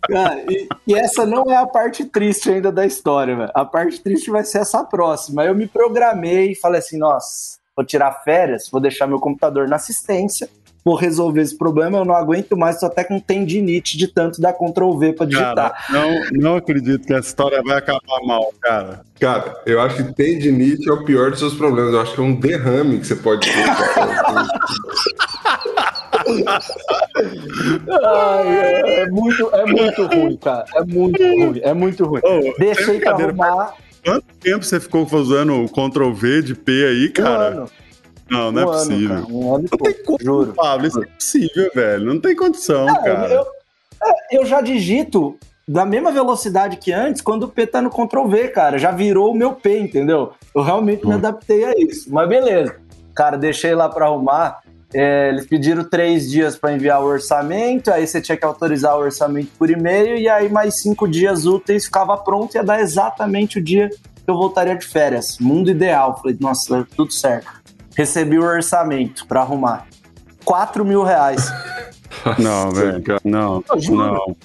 Cara, 0.09 0.43
e, 0.49 0.67
e, 0.87 0.95
essa 0.95 1.25
não 1.25 1.51
é 1.51 1.57
a 1.57 1.65
parte 1.65 2.05
triste 2.05 2.49
ainda 2.49 2.71
da 2.71 2.85
história, 2.85 3.35
velho. 3.35 3.51
A 3.53 3.65
parte 3.65 4.01
triste 4.01 4.31
vai 4.31 4.43
ser 4.43 4.59
essa 4.59 4.83
próxima. 4.83 5.43
Eu 5.45 5.53
me 5.53 5.67
programei 5.67 6.51
e 6.51 6.55
falei 6.55 6.79
assim: 6.79 6.97
nossa, 6.97 7.57
vou 7.75 7.85
tirar 7.85 8.23
férias, 8.23 8.69
vou 8.71 8.81
deixar 8.81 9.05
meu 9.07 9.19
computador 9.19 9.67
na 9.67 9.75
assistência 9.75 10.49
vou 10.83 10.95
resolver 10.95 11.41
esse 11.41 11.57
problema, 11.57 11.99
eu 11.99 12.05
não 12.05 12.15
aguento 12.15 12.57
mais, 12.57 12.79
tô 12.79 12.85
até 12.85 13.03
com 13.03 13.19
tendinite 13.19 13.97
de 13.97 14.07
tanto 14.07 14.41
dar 14.41 14.53
Ctrl 14.53 14.97
V 14.97 15.13
pra 15.13 15.25
digitar. 15.25 15.55
Cara, 15.55 15.75
não, 15.89 16.21
não 16.31 16.55
acredito 16.57 17.07
que 17.07 17.13
essa 17.13 17.27
história 17.27 17.61
vai 17.63 17.77
acabar 17.77 18.21
mal, 18.25 18.53
cara. 18.61 19.01
Cara, 19.19 19.55
eu 19.65 19.79
acho 19.79 19.97
que 19.97 20.13
tendinite 20.13 20.89
é 20.89 20.93
o 20.93 21.05
pior 21.05 21.31
dos 21.31 21.39
seus 21.39 21.53
problemas. 21.53 21.93
Eu 21.93 22.01
acho 22.01 22.13
que 22.13 22.19
é 22.19 22.23
um 22.23 22.35
derrame 22.35 22.99
que 22.99 23.07
você 23.07 23.15
pode 23.15 23.49
ter. 23.49 23.53
Ai, 28.05 28.47
é, 28.47 29.01
é, 29.01 29.09
muito, 29.09 29.49
é 29.53 29.65
muito 29.65 30.05
ruim, 30.05 30.37
cara. 30.37 30.65
É 30.75 30.83
muito 30.83 31.23
ruim, 31.23 31.59
é 31.63 31.73
muito 31.73 32.05
ruim. 32.05 32.21
Oh, 32.23 32.53
Deixei 32.57 32.99
pra 32.99 33.11
arrumar. 33.11 33.73
Quanto 34.03 34.25
tempo 34.41 34.65
você 34.65 34.79
ficou 34.79 35.07
usando 35.13 35.63
o 35.63 35.69
Ctrl 35.69 36.11
V 36.11 36.41
de 36.41 36.55
P 36.55 36.85
aí, 36.85 37.09
cara? 37.09 37.55
Um 37.55 37.61
ano. 37.61 37.69
Não, 38.33 38.51
não 38.51 38.61
é 38.61 38.65
um 38.65 38.69
é 38.69 38.75
ano, 38.75 38.79
possível. 38.79 39.09
Cara, 39.09 39.27
um 39.27 39.55
ano 39.55 39.65
não 39.71 39.77
tem 39.77 40.03
como, 40.03 40.17
juro. 40.19 40.53
Pablo, 40.53 40.87
isso 40.87 41.03
é 41.03 41.05
possível, 41.05 41.71
velho. 41.75 42.05
Não 42.05 42.19
tem 42.19 42.35
condição, 42.35 42.87
não, 42.87 43.03
cara. 43.03 43.31
Eu, 43.31 43.45
é, 44.03 44.37
eu 44.37 44.45
já 44.45 44.59
digito 44.59 45.37
da 45.67 45.85
mesma 45.85 46.11
velocidade 46.11 46.77
que 46.77 46.91
antes 46.91 47.21
quando 47.21 47.43
o 47.43 47.47
P 47.47 47.67
tá 47.67 47.81
no 47.81 47.89
Ctrl 47.89 48.27
V, 48.27 48.47
cara. 48.49 48.77
Já 48.77 48.91
virou 48.91 49.31
o 49.31 49.35
meu 49.35 49.53
P, 49.53 49.79
entendeu? 49.79 50.33
Eu 50.53 50.61
realmente 50.61 51.05
me 51.05 51.13
adaptei 51.13 51.63
a 51.63 51.73
isso. 51.77 52.11
Mas 52.11 52.27
beleza. 52.27 52.75
Cara, 53.15 53.37
deixei 53.37 53.75
lá 53.75 53.87
para 53.87 54.05
arrumar. 54.05 54.61
É, 54.93 55.29
eles 55.29 55.47
pediram 55.47 55.83
três 55.83 56.29
dias 56.29 56.55
para 56.55 56.71
enviar 56.71 57.01
o 57.01 57.05
orçamento, 57.05 57.91
aí 57.91 58.05
você 58.05 58.21
tinha 58.21 58.37
que 58.37 58.45
autorizar 58.45 58.95
o 58.95 59.01
orçamento 59.01 59.49
por 59.57 59.67
e-mail, 59.71 60.17
e 60.17 60.29
aí 60.29 60.47
mais 60.49 60.81
cinco 60.81 61.07
dias 61.07 61.47
úteis 61.47 61.85
ficava 61.85 62.15
pronto, 62.15 62.53
ia 62.53 62.63
dar 62.63 62.79
exatamente 62.79 63.57
o 63.57 63.61
dia 63.63 63.89
que 63.89 64.29
eu 64.29 64.35
voltaria 64.35 64.75
de 64.75 64.85
férias. 64.85 65.39
Mundo 65.39 65.71
ideal. 65.71 66.19
Falei, 66.21 66.37
nossa, 66.39 66.87
tudo 66.95 67.11
certo 67.11 67.62
recebi 67.95 68.37
o 68.37 68.43
orçamento 68.43 69.25
para 69.27 69.41
arrumar. 69.41 69.87
4 70.45 70.83
mil 70.83 71.03
reais. 71.03 71.51
Não, 72.37 72.71
velho. 72.71 73.03
Não, 73.23 73.63
não. 73.89 74.35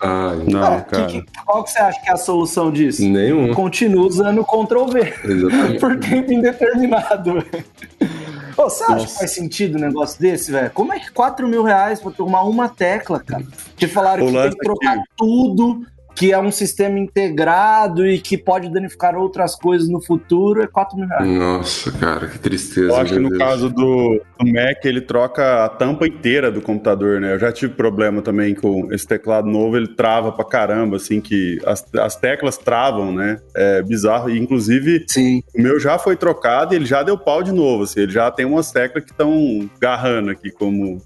Ai, 0.00 0.36
não, 0.46 0.74
é, 0.74 0.80
cara. 0.82 1.06
Que, 1.06 1.22
que, 1.22 1.42
qual 1.46 1.64
que 1.64 1.70
você 1.70 1.78
acha 1.78 2.00
que 2.02 2.10
é 2.10 2.12
a 2.12 2.16
solução 2.16 2.70
disso? 2.70 3.02
Nenhum. 3.02 3.54
Continua 3.54 4.06
usando 4.06 4.42
o 4.42 4.44
Ctrl 4.44 4.84
V. 4.86 5.14
Exatamente. 5.24 5.78
Por 5.80 5.98
tempo 5.98 6.32
indeterminado. 6.32 7.38
Ô, 8.56 8.64
você 8.64 8.84
acha 8.84 8.92
Nossa. 8.92 9.06
que 9.06 9.18
faz 9.18 9.30
sentido 9.30 9.78
um 9.78 9.80
negócio 9.80 10.20
desse, 10.20 10.52
velho? 10.52 10.70
Como 10.72 10.92
é 10.92 11.00
que 11.00 11.10
4 11.10 11.48
mil 11.48 11.62
reais 11.62 12.00
pra 12.00 12.10
tomar 12.10 12.42
uma 12.42 12.68
tecla, 12.68 13.18
cara? 13.18 13.44
Te 13.76 13.88
falaram 13.88 14.26
o 14.26 14.28
que 14.28 14.34
tem 14.34 14.50
que 14.50 14.58
trocar 14.58 14.98
aqui. 14.98 15.04
tudo 15.16 15.86
que 16.14 16.32
é 16.32 16.38
um 16.38 16.52
sistema 16.52 16.98
integrado 16.98 18.06
e 18.06 18.20
que 18.20 18.38
pode 18.38 18.72
danificar 18.72 19.16
outras 19.16 19.56
coisas 19.56 19.88
no 19.88 20.00
futuro, 20.00 20.62
é 20.62 20.66
4 20.66 20.96
mil 20.96 21.08
reais. 21.08 21.28
Nossa, 21.28 21.92
cara, 21.92 22.28
que 22.28 22.38
tristeza. 22.38 22.88
Eu 22.88 22.96
acho 22.96 23.14
que 23.14 23.18
no 23.18 23.30
Deus. 23.30 23.38
caso 23.38 23.68
do, 23.68 24.20
do, 24.38 24.52
Mac, 24.52 24.84
ele 24.84 25.00
troca 25.00 25.64
a 25.64 25.68
tampa 25.68 26.06
inteira 26.06 26.52
do 26.52 26.60
computador, 26.60 27.20
né? 27.20 27.34
Eu 27.34 27.38
já 27.38 27.50
tive 27.50 27.74
problema 27.74 28.22
também 28.22 28.54
com 28.54 28.92
esse 28.92 29.06
teclado 29.06 29.48
novo, 29.48 29.76
ele 29.76 29.88
trava 29.88 30.30
pra 30.30 30.44
caramba, 30.44 30.96
assim, 30.96 31.20
que 31.20 31.58
as, 31.66 31.84
as 31.94 32.16
teclas 32.16 32.56
travam, 32.56 33.12
né? 33.12 33.40
É 33.54 33.82
bizarro. 33.82 34.30
E, 34.30 34.38
inclusive, 34.38 35.04
Sim. 35.08 35.42
o 35.54 35.60
meu 35.60 35.80
já 35.80 35.98
foi 35.98 36.16
trocado 36.16 36.74
e 36.74 36.76
ele 36.76 36.86
já 36.86 37.02
deu 37.02 37.18
pau 37.18 37.42
de 37.42 37.50
novo, 37.50 37.82
assim, 37.82 38.00
ele 38.00 38.12
já 38.12 38.30
tem 38.30 38.46
umas 38.46 38.70
teclas 38.70 39.04
que 39.04 39.10
estão 39.10 39.68
garrando 39.80 40.30
aqui, 40.30 40.50
como 40.50 41.02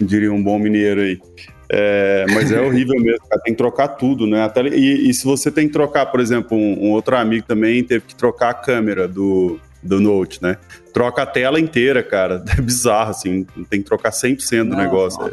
diria 0.00 0.32
um 0.32 0.42
bom 0.42 0.58
mineiro 0.58 1.00
aí. 1.00 1.18
É, 1.74 2.26
mas 2.34 2.52
é 2.52 2.60
horrível 2.60 3.00
mesmo, 3.00 3.26
cara. 3.26 3.40
Tem 3.40 3.54
que 3.54 3.56
trocar 3.56 3.88
tudo, 3.88 4.26
né? 4.26 4.42
Até, 4.42 4.60
e, 4.68 5.08
e, 5.08 5.14
se 5.14 5.24
você 5.24 5.50
tem 5.50 5.66
que 5.66 5.72
trocar, 5.72 6.04
por 6.04 6.20
exemplo, 6.20 6.54
um, 6.54 6.84
um, 6.84 6.90
outro 6.90 7.16
amigo 7.16 7.46
também 7.46 7.82
teve 7.82 8.04
que 8.04 8.14
trocar 8.14 8.50
a 8.50 8.54
câmera 8.54 9.08
do, 9.08 9.58
do 9.82 9.98
Note, 9.98 10.42
né? 10.42 10.58
Troca 10.92 11.22
a 11.22 11.26
tela 11.26 11.58
inteira, 11.58 12.02
cara. 12.02 12.44
É 12.58 12.60
bizarro, 12.60 13.10
assim. 13.10 13.46
Tem 13.70 13.80
que 13.80 13.86
trocar 13.86 14.10
100% 14.10 14.68
do 14.68 14.76
negócio. 14.76 15.26
É, 15.26 15.30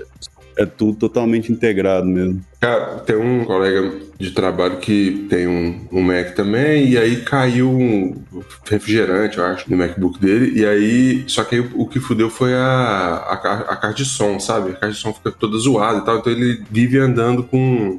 é, 0.60 0.66
tudo 0.66 0.98
totalmente 0.98 1.52
integrado 1.52 2.06
mesmo. 2.06 2.42
Cara, 2.60 3.00
tem 3.00 3.16
um 3.16 3.46
colega 3.46 3.94
de 4.20 4.32
trabalho 4.32 4.78
que 4.78 5.26
tem 5.30 5.48
um, 5.48 5.88
um 5.90 6.02
Mac 6.02 6.36
também, 6.36 6.90
e 6.90 6.98
aí 6.98 7.22
caiu 7.22 7.70
um 7.70 8.22
refrigerante, 8.70 9.38
eu 9.38 9.46
acho, 9.46 9.72
no 9.72 9.78
MacBook 9.78 10.20
dele, 10.20 10.60
e 10.60 10.66
aí. 10.66 11.24
Só 11.28 11.46
que 11.46 11.56
aí 11.56 11.62
o, 11.62 11.84
o 11.84 11.88
que 11.88 12.02
fudeu 12.02 12.30
foi 12.30 12.54
a, 12.54 12.60
a, 12.60 13.34
a 13.70 13.76
caixa 13.78 14.04
de 14.04 14.06
som, 14.06 14.38
sabe? 14.38 14.72
A 14.72 14.76
caixa 14.76 14.96
de 14.96 15.00
som 15.00 15.14
fica 15.14 15.32
toda 15.32 15.58
zoada 15.58 16.00
e 16.00 16.06
tal, 16.06 16.18
então 16.18 16.34
ele 16.34 16.62
vive 16.70 16.98
andando 16.98 17.42
com 17.42 17.98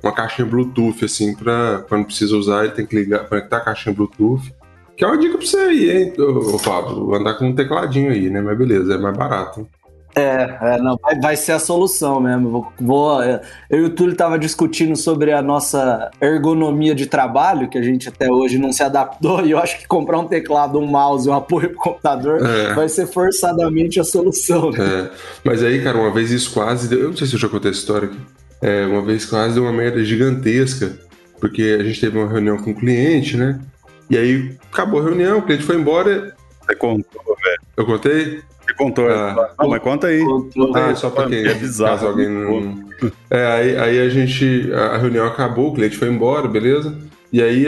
uma 0.00 0.12
caixinha 0.12 0.46
Bluetooth, 0.46 1.04
assim, 1.04 1.34
pra 1.34 1.84
quando 1.88 2.04
precisa 2.04 2.36
usar, 2.36 2.64
ele 2.64 2.74
tem 2.74 2.86
que 2.86 2.94
ligar, 2.94 3.28
conectar 3.28 3.56
a 3.56 3.60
caixinha 3.60 3.92
Bluetooth. 3.92 4.54
Que 4.96 5.04
é 5.04 5.08
uma 5.08 5.18
dica 5.18 5.36
pra 5.36 5.46
você 5.46 5.58
aí, 5.58 5.90
hein, 5.90 6.12
ô, 6.18 6.58
Fábio, 6.58 7.14
andar 7.14 7.34
com 7.34 7.48
um 7.48 7.54
tecladinho 7.54 8.12
aí, 8.12 8.30
né? 8.30 8.40
Mas 8.40 8.56
beleza, 8.56 8.94
é 8.94 8.96
mais 8.96 9.14
barato. 9.14 9.68
É, 10.16 10.58
é 10.62 10.78
não, 10.78 10.98
vai, 11.02 11.20
vai, 11.20 11.36
ser 11.36 11.52
a 11.52 11.58
solução 11.58 12.18
mesmo. 12.20 12.50
Vou, 12.50 12.72
vou, 12.80 13.22
é, 13.22 13.40
eu 13.68 13.82
e 13.82 13.84
o 13.84 13.90
Túlio 13.90 14.16
tava 14.16 14.38
discutindo 14.38 14.96
sobre 14.96 15.30
a 15.30 15.42
nossa 15.42 16.10
ergonomia 16.22 16.94
de 16.94 17.04
trabalho, 17.04 17.68
que 17.68 17.76
a 17.76 17.82
gente 17.82 18.08
até 18.08 18.32
hoje 18.32 18.58
não 18.58 18.72
se 18.72 18.82
adaptou, 18.82 19.44
e 19.46 19.50
eu 19.50 19.58
acho 19.58 19.78
que 19.78 19.86
comprar 19.86 20.18
um 20.18 20.26
teclado, 20.26 20.78
um 20.78 20.86
mouse, 20.86 21.28
um 21.28 21.34
apoio 21.34 21.68
pro 21.68 21.78
computador 21.78 22.40
é. 22.44 22.72
vai 22.72 22.88
ser 22.88 23.06
forçadamente 23.06 24.00
a 24.00 24.04
solução. 24.04 24.70
Né? 24.70 24.78
É. 24.80 25.10
Mas 25.44 25.62
aí, 25.62 25.82
cara, 25.82 25.98
uma 25.98 26.10
vez 26.10 26.30
isso 26.30 26.50
quase 26.52 26.88
deu. 26.88 27.00
Eu 27.00 27.08
não 27.10 27.16
sei 27.16 27.26
se 27.26 27.34
eu 27.34 27.38
já 27.38 27.48
contei 27.48 27.70
essa 27.70 27.80
história 27.80 28.08
aqui. 28.08 28.18
É, 28.62 28.86
uma 28.86 29.02
vez 29.02 29.26
quase 29.26 29.54
deu 29.54 29.64
uma 29.64 29.72
merda 29.72 30.02
gigantesca, 30.02 30.98
porque 31.38 31.76
a 31.78 31.82
gente 31.84 32.00
teve 32.00 32.16
uma 32.16 32.26
reunião 32.26 32.56
com 32.56 32.70
o 32.70 32.74
cliente, 32.74 33.36
né? 33.36 33.60
E 34.08 34.16
aí 34.16 34.56
acabou 34.72 35.00
a 35.00 35.04
reunião, 35.04 35.38
o 35.38 35.42
cliente 35.42 35.64
foi 35.64 35.76
embora. 35.76 36.34
Você 36.62 36.74
contou, 36.74 37.22
velho. 37.44 37.60
Eu 37.76 37.84
contei? 37.84 38.42
Você 38.66 38.74
contou, 38.74 39.08
ah, 39.08 39.54
não, 39.58 39.68
mas 39.68 39.80
conta 39.80 40.08
aí. 40.08 40.24
Conta 40.24 40.86
aí, 40.86 40.96
só 40.96 41.08
pra 41.08 41.28
quem. 41.28 41.46
É 41.46 41.54
bizarro. 41.54 42.08
alguém 42.08 42.28
não... 42.28 42.84
É, 43.30 43.46
aí, 43.46 43.76
aí 43.76 44.00
a 44.00 44.08
gente. 44.08 44.72
A 44.72 44.96
reunião 44.96 45.26
acabou, 45.26 45.68
o 45.68 45.74
cliente 45.74 45.96
foi 45.96 46.08
embora, 46.08 46.48
beleza? 46.48 46.96
E 47.32 47.42
aí 47.42 47.66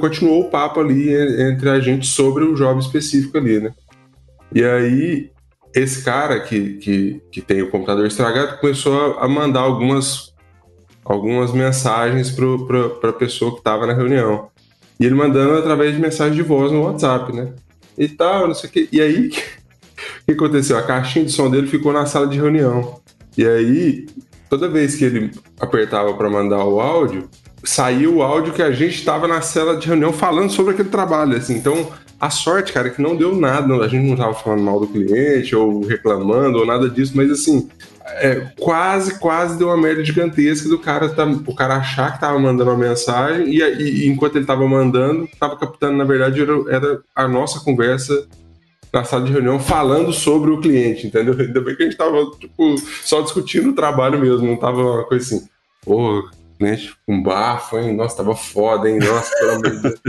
continuou 0.00 0.42
o 0.42 0.50
papo 0.50 0.80
ali 0.80 1.10
entre 1.40 1.70
a 1.70 1.78
gente 1.78 2.06
sobre 2.06 2.44
o 2.44 2.54
job 2.54 2.80
específico 2.80 3.38
ali, 3.38 3.60
né? 3.60 3.72
E 4.52 4.64
aí 4.64 5.30
esse 5.74 6.04
cara 6.04 6.40
que, 6.40 6.74
que, 6.74 7.22
que 7.32 7.40
tem 7.40 7.62
o 7.62 7.70
computador 7.70 8.06
estragado 8.06 8.58
começou 8.58 9.18
a 9.18 9.26
mandar 9.26 9.60
algumas, 9.60 10.32
algumas 11.04 11.52
mensagens 11.52 12.30
para 12.30 13.10
a 13.10 13.12
pessoa 13.12 13.52
que 13.52 13.58
estava 13.58 13.86
na 13.86 13.92
reunião. 13.92 14.48
E 14.98 15.04
ele 15.04 15.16
mandando 15.16 15.58
através 15.58 15.92
de 15.92 16.00
mensagem 16.00 16.34
de 16.34 16.42
voz 16.42 16.70
no 16.70 16.82
WhatsApp, 16.82 17.32
né? 17.32 17.52
E 17.98 18.08
tal, 18.08 18.46
não 18.46 18.54
sei 18.54 18.70
o 18.70 18.72
que. 18.72 18.88
E 18.92 19.00
aí, 19.00 19.30
o 20.24 20.26
que 20.26 20.32
aconteceu? 20.32 20.78
A 20.78 20.82
caixinha 20.82 21.24
de 21.24 21.32
som 21.32 21.50
dele 21.50 21.66
ficou 21.66 21.92
na 21.92 22.06
sala 22.06 22.26
de 22.26 22.38
reunião. 22.38 22.98
E 23.36 23.46
aí, 23.46 24.06
toda 24.48 24.68
vez 24.68 24.96
que 24.96 25.04
ele 25.04 25.30
apertava 25.60 26.14
para 26.14 26.30
mandar 26.30 26.64
o 26.64 26.80
áudio, 26.80 27.28
saiu 27.62 28.16
o 28.16 28.22
áudio 28.22 28.54
que 28.54 28.62
a 28.62 28.72
gente 28.72 28.94
estava 28.94 29.28
na 29.28 29.42
sala 29.42 29.76
de 29.76 29.86
reunião 29.86 30.12
falando 30.12 30.50
sobre 30.50 30.72
aquele 30.72 30.88
trabalho, 30.88 31.36
assim. 31.36 31.54
Então, 31.56 31.92
a 32.18 32.30
sorte, 32.30 32.72
cara, 32.72 32.88
é 32.88 32.90
que 32.90 33.02
não 33.02 33.14
deu 33.14 33.36
nada. 33.36 33.74
A 33.76 33.88
gente 33.88 34.08
não 34.08 34.16
tava 34.16 34.32
falando 34.32 34.62
mal 34.62 34.80
do 34.80 34.86
cliente 34.86 35.54
ou 35.54 35.84
reclamando 35.86 36.58
ou 36.58 36.66
nada 36.66 36.88
disso, 36.88 37.12
mas 37.14 37.30
assim, 37.30 37.68
é, 38.06 38.52
quase, 38.58 39.18
quase 39.18 39.58
deu 39.58 39.68
uma 39.68 39.76
merda 39.76 40.02
gigantesca 40.02 40.68
do 40.68 40.78
cara, 40.78 41.08
tá, 41.10 41.24
o 41.24 41.54
cara 41.54 41.76
achar 41.76 42.14
que 42.14 42.20
tava 42.20 42.38
mandando 42.38 42.70
uma 42.70 42.78
mensagem 42.78 43.48
e, 43.48 43.60
e 43.60 44.08
enquanto 44.08 44.36
ele 44.36 44.46
tava 44.46 44.66
mandando, 44.66 45.28
tava 45.38 45.56
captando, 45.56 45.98
na 45.98 46.04
verdade, 46.04 46.40
era, 46.40 46.52
era, 46.68 47.02
a 47.14 47.28
nossa 47.28 47.60
conversa 47.60 48.26
na 48.94 49.04
sala 49.04 49.24
de 49.24 49.32
reunião 49.32 49.58
falando 49.58 50.12
sobre 50.12 50.50
o 50.50 50.60
cliente, 50.60 51.06
entendeu? 51.06 51.34
Ainda 51.38 51.60
bem 51.60 51.74
que 51.74 51.82
a 51.82 51.86
gente 51.86 51.96
tava, 51.96 52.24
tipo, 52.38 52.76
só 53.02 53.20
discutindo 53.20 53.70
o 53.70 53.74
trabalho 53.74 54.18
mesmo, 54.18 54.46
não 54.46 54.56
tava 54.56 54.80
uma 54.80 55.04
coisa 55.04 55.36
assim, 55.36 55.46
pô, 55.84 56.28
cliente 56.58 56.94
com 57.06 57.22
bafo, 57.22 57.78
hein? 57.78 57.94
Nossa, 57.94 58.16
tava 58.16 58.34
foda, 58.34 58.88
hein? 58.88 58.98
Nossa, 58.98 59.30
pelo 59.36 59.50
amor 59.52 59.70
de 59.70 59.82
Deus. 59.82 60.00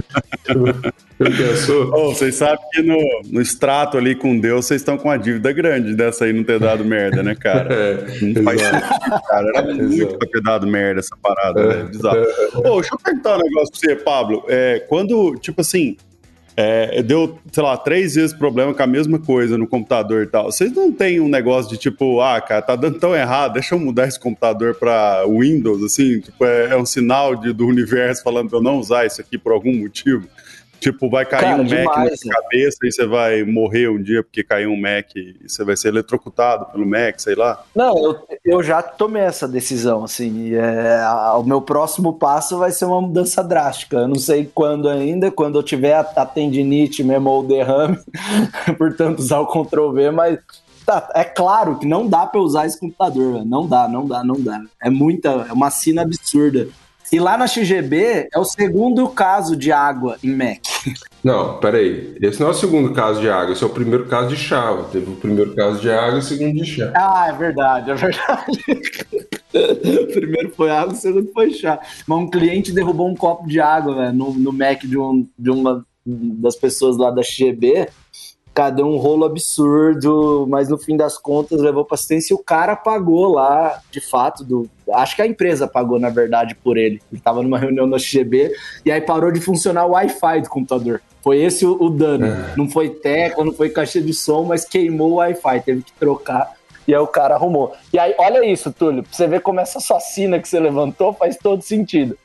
pensou? 1.37 1.91
Oh, 1.93 2.13
vocês 2.13 2.35
sabem 2.35 2.63
que 2.71 2.81
no, 2.81 2.97
no 3.31 3.41
extrato 3.41 3.97
ali 3.97 4.15
com 4.15 4.39
Deus, 4.39 4.65
vocês 4.65 4.81
estão 4.81 4.97
com 4.97 5.09
uma 5.09 5.17
dívida 5.17 5.51
grande 5.51 5.95
dessa 5.95 6.25
aí 6.25 6.33
não 6.33 6.43
ter 6.43 6.59
dado 6.59 6.85
merda, 6.85 7.23
né, 7.23 7.35
cara? 7.35 7.65
É, 7.75 8.19
não 8.21 8.43
faz 8.43 8.61
sentido, 8.61 9.21
cara. 9.27 9.51
Era 9.55 9.73
muito 9.73 10.17
pra 10.17 10.27
ter 10.27 10.41
dado 10.41 10.67
merda 10.67 10.99
essa 10.99 11.15
parada, 11.17 11.61
é, 11.61 11.67
né? 11.67 11.83
Bizarro. 11.83 12.25
oh, 12.55 12.79
deixa 12.79 12.93
eu 12.93 12.99
perguntar 12.99 13.37
um 13.37 13.41
negócio 13.43 13.71
pra 13.71 13.79
você, 13.79 13.95
Pablo. 13.95 14.45
É, 14.47 14.79
quando, 14.87 15.35
tipo 15.37 15.61
assim, 15.61 15.97
é, 16.57 17.03
deu, 17.03 17.37
sei 17.51 17.63
lá, 17.63 17.75
três 17.75 18.15
vezes 18.15 18.33
problema 18.33 18.73
com 18.73 18.81
a 18.81 18.87
mesma 18.87 19.19
coisa 19.19 19.57
no 19.57 19.67
computador 19.67 20.23
e 20.23 20.27
tal. 20.27 20.51
Vocês 20.51 20.71
não 20.71 20.91
tem 20.91 21.19
um 21.19 21.27
negócio 21.27 21.69
de 21.69 21.77
tipo, 21.77 22.21
ah, 22.21 22.39
cara, 22.39 22.61
tá 22.61 22.75
dando 22.75 22.97
tão 22.97 23.13
errado, 23.13 23.53
deixa 23.53 23.75
eu 23.75 23.79
mudar 23.79 24.07
esse 24.07 24.19
computador 24.19 24.75
para 24.75 25.25
Windows, 25.27 25.83
assim? 25.83 26.21
Tipo, 26.21 26.45
é, 26.45 26.69
é 26.69 26.77
um 26.77 26.85
sinal 26.85 27.35
de, 27.35 27.51
do 27.51 27.67
universo 27.67 28.23
falando 28.23 28.49
pra 28.49 28.59
eu 28.59 28.63
não 28.63 28.79
usar 28.79 29.05
isso 29.05 29.19
aqui 29.19 29.37
por 29.37 29.51
algum 29.51 29.75
motivo? 29.75 30.27
Tipo, 30.85 31.09
vai 31.09 31.25
cair 31.25 31.41
Cara, 31.41 31.55
um 31.55 31.63
Mac 31.63 31.69
demais, 31.71 32.11
na 32.11 32.17
sua 32.17 32.29
né? 32.29 32.35
cabeça 32.43 32.77
e 32.83 32.91
você 32.91 33.07
vai 33.07 33.43
morrer 33.43 33.89
um 33.89 33.99
dia 33.99 34.21
porque 34.21 34.43
caiu 34.43 34.69
um 34.69 34.79
Mac 34.79 35.15
e 35.15 35.35
você 35.43 35.63
vai 35.63 35.75
ser 35.75 35.87
eletrocutado 35.87 36.67
pelo 36.67 36.85
Mac, 36.85 37.19
sei 37.19 37.33
lá. 37.33 37.63
Não, 37.75 37.97
eu, 37.97 38.19
eu 38.45 38.61
já 38.61 38.83
tomei 38.83 39.23
essa 39.23 39.47
decisão, 39.47 40.03
assim. 40.03 40.53
É, 40.53 41.03
o 41.39 41.41
meu 41.41 41.59
próximo 41.59 42.13
passo 42.13 42.59
vai 42.59 42.71
ser 42.71 42.85
uma 42.85 43.01
mudança 43.01 43.43
drástica. 43.43 43.97
Eu 43.97 44.07
não 44.07 44.19
sei 44.19 44.47
quando 44.53 44.87
ainda, 44.87 45.31
quando 45.31 45.57
eu 45.57 45.63
tiver 45.63 45.95
a, 45.95 46.01
a 46.01 46.23
tendinite 46.23 47.03
mesmo 47.03 47.31
ou 47.31 47.41
derrame, 47.41 47.97
portanto, 48.77 49.17
usar 49.17 49.39
o 49.39 49.47
Ctrl 49.47 49.91
V, 49.91 50.11
mas 50.11 50.37
Tá, 50.85 51.09
é 51.15 51.23
claro 51.23 51.79
que 51.79 51.87
não 51.87 52.07
dá 52.07 52.27
para 52.27 52.39
usar 52.39 52.67
esse 52.67 52.79
computador, 52.79 53.43
não 53.43 53.65
dá, 53.65 53.87
não 53.87 54.05
dá, 54.07 54.23
não 54.23 54.39
dá. 54.39 54.61
É 54.79 54.87
muita, 54.87 55.29
é 55.49 55.51
uma 55.51 55.71
sina 55.71 56.03
absurda. 56.03 56.67
E 57.11 57.19
lá 57.19 57.37
na 57.37 57.47
XGB 57.47 58.29
é 58.33 58.39
o 58.39 58.43
segundo 58.43 59.07
caso 59.09 59.55
de 59.55 59.71
água 59.71 60.17
em 60.23 60.35
Mac. 60.35 60.59
Não, 61.23 61.57
peraí. 61.57 62.15
Esse 62.21 62.39
não 62.39 62.47
é 62.47 62.51
o 62.51 62.53
segundo 62.53 62.93
caso 62.93 63.21
de 63.21 63.29
água, 63.29 63.53
esse 63.53 63.63
é 63.63 63.67
o 63.67 63.71
primeiro 63.71 64.05
caso 64.05 64.29
de 64.29 64.35
chá. 64.35 64.75
Teve 64.91 65.11
o 65.11 65.15
primeiro 65.15 65.55
caso 65.55 65.79
de 65.79 65.89
água 65.89 66.15
e 66.15 66.19
o 66.19 66.21
segundo 66.21 66.53
de 66.53 66.65
chá. 66.65 66.91
Ah, 66.95 67.27
é 67.29 67.33
verdade, 67.33 67.91
é 67.91 67.95
verdade. 67.95 68.51
o 69.53 70.07
primeiro 70.13 70.51
foi 70.55 70.69
água, 70.69 70.93
o 70.93 70.97
segundo 70.97 71.31
foi 71.31 71.51
chá. 71.51 71.79
Mas 72.07 72.17
um 72.19 72.29
cliente 72.29 72.71
derrubou 72.71 73.07
um 73.07 73.15
copo 73.15 73.47
de 73.47 73.59
água 73.59 73.95
né, 73.95 74.11
no, 74.11 74.33
no 74.33 74.51
Mac 74.51 74.81
de, 74.83 74.97
um, 74.97 75.27
de 75.37 75.49
uma 75.49 75.85
das 76.05 76.55
pessoas 76.55 76.97
lá 76.97 77.09
da 77.09 77.23
XGB 77.23 77.87
Deu 78.73 78.87
um 78.87 78.97
rolo 78.97 79.25
absurdo, 79.25 80.45
mas 80.49 80.69
no 80.69 80.77
fim 80.77 80.95
das 80.95 81.17
contas 81.17 81.59
levou 81.61 81.83
para 81.83 81.95
assistência 81.95 82.33
e 82.33 82.35
o 82.35 82.39
cara 82.39 82.75
pagou 82.75 83.33
lá, 83.33 83.81
de 83.91 83.99
fato, 83.99 84.43
do, 84.43 84.69
acho 84.93 85.15
que 85.15 85.21
a 85.21 85.27
empresa 85.27 85.67
pagou, 85.67 85.99
na 85.99 86.09
verdade, 86.09 86.55
por 86.55 86.77
ele. 86.77 87.01
Ele 87.11 87.19
estava 87.19 87.43
numa 87.43 87.59
reunião 87.59 87.85
no 87.85 87.99
XGB 87.99 88.53
e 88.85 88.91
aí 88.91 89.01
parou 89.01 89.31
de 89.31 89.41
funcionar 89.41 89.85
o 89.85 89.91
Wi-Fi 89.91 90.41
do 90.41 90.49
computador. 90.49 91.01
Foi 91.21 91.41
esse 91.41 91.65
o, 91.65 91.75
o 91.81 91.89
dano. 91.89 92.27
É. 92.27 92.53
Não 92.55 92.69
foi 92.69 92.89
tecla, 92.89 93.43
não 93.43 93.53
foi 93.53 93.69
caixa 93.69 94.01
de 94.01 94.13
som, 94.13 94.43
mas 94.43 94.63
queimou 94.63 95.13
o 95.13 95.15
Wi-Fi, 95.15 95.61
teve 95.61 95.81
que 95.83 95.91
trocar. 95.93 96.53
E 96.87 96.93
aí 96.93 96.99
o 96.99 97.07
cara 97.07 97.35
arrumou. 97.35 97.73
E 97.91 97.97
aí, 97.97 98.13
olha 98.17 98.45
isso, 98.45 98.71
Túlio, 98.71 99.03
pra 99.03 99.11
você 99.11 99.27
ver 99.27 99.41
como 99.41 99.59
essa 99.59 99.79
sacina 99.79 100.39
que 100.39 100.47
você 100.47 100.59
levantou 100.59 101.13
faz 101.13 101.35
todo 101.35 101.61
sentido. 101.61 102.17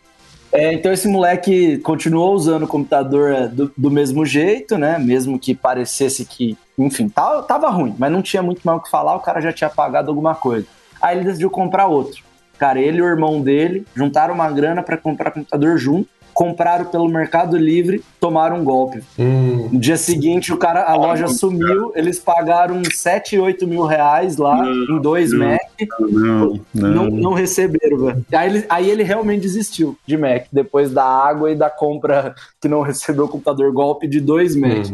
É, 0.52 0.73
então 0.73 0.92
esse 0.92 1.07
moleque 1.07 1.78
continuou 1.78 2.35
usando 2.35 2.64
o 2.64 2.69
computador 2.69 3.33
é, 3.33 3.47
do, 3.47 3.73
do, 3.76 3.90
mesmo 3.90 4.26
jeito, 4.26 4.76
né? 4.76 4.99
Mesmo 4.99 5.38
que 5.38 5.54
parecesse 5.54 6.25
que, 6.25 6.59
enfim, 6.76 7.09
tava, 7.09 7.42
tava 7.42 7.71
ruim, 7.71 7.95
mas 7.97 8.11
não 8.11 8.21
tinha 8.21 8.42
muito 8.42 8.62
mais 8.64 8.78
o 8.78 8.83
que 8.83 8.90
falar, 8.90 9.14
o 9.14 9.21
cara 9.21 9.40
já 9.40 9.52
tinha 9.52 9.71
pagado 9.71 10.11
alguma 10.11 10.35
coisa. 10.35 10.66
Aí 11.00 11.16
ele 11.16 11.25
decidiu 11.25 11.50
comprar 11.50 11.87
outro. 11.87 12.23
Cara, 12.59 12.80
ele 12.80 12.99
e 12.99 13.02
o 13.02 13.07
irmão 13.07 13.40
dele 13.40 13.87
juntaram 13.95 14.35
uma 14.35 14.50
grana 14.50 14.83
para 14.83 14.97
comprar 14.97 15.30
computador 15.30 15.78
junto 15.78 16.09
compraram 16.40 16.87
pelo 16.87 17.06
Mercado 17.06 17.54
Livre, 17.59 18.02
tomaram 18.18 18.61
um 18.61 18.64
golpe. 18.64 19.02
Hum. 19.18 19.68
No 19.70 19.78
dia 19.78 19.99
seguinte, 19.99 20.54
o 20.54 20.56
cara, 20.56 20.85
a 20.85 20.94
loja 20.94 21.28
sumiu, 21.28 21.92
eles 21.94 22.18
pagaram 22.18 22.80
7, 22.82 23.38
8 23.38 23.66
mil 23.66 23.85
reais 23.85 24.38
lá 24.38 24.56
não, 24.56 24.97
em 24.97 25.02
dois 25.02 25.32
não, 25.32 25.47
Mac. 25.47 25.61
Não, 26.00 26.61
não, 26.73 27.11
não 27.11 27.32
receberam, 27.35 28.06
velho. 28.06 28.25
Aí 28.32 28.49
ele, 28.49 28.64
aí 28.70 28.90
ele 28.90 29.02
realmente 29.02 29.42
desistiu 29.42 29.99
de 30.06 30.16
Mac, 30.16 30.47
depois 30.50 30.90
da 30.90 31.04
água 31.04 31.50
e 31.50 31.54
da 31.54 31.68
compra 31.68 32.35
que 32.59 32.68
não 32.68 32.80
recebeu 32.80 33.26
o 33.26 33.28
computador 33.28 33.70
golpe 33.70 34.09
de 34.09 34.18
dois 34.18 34.56
Mac. 34.56 34.87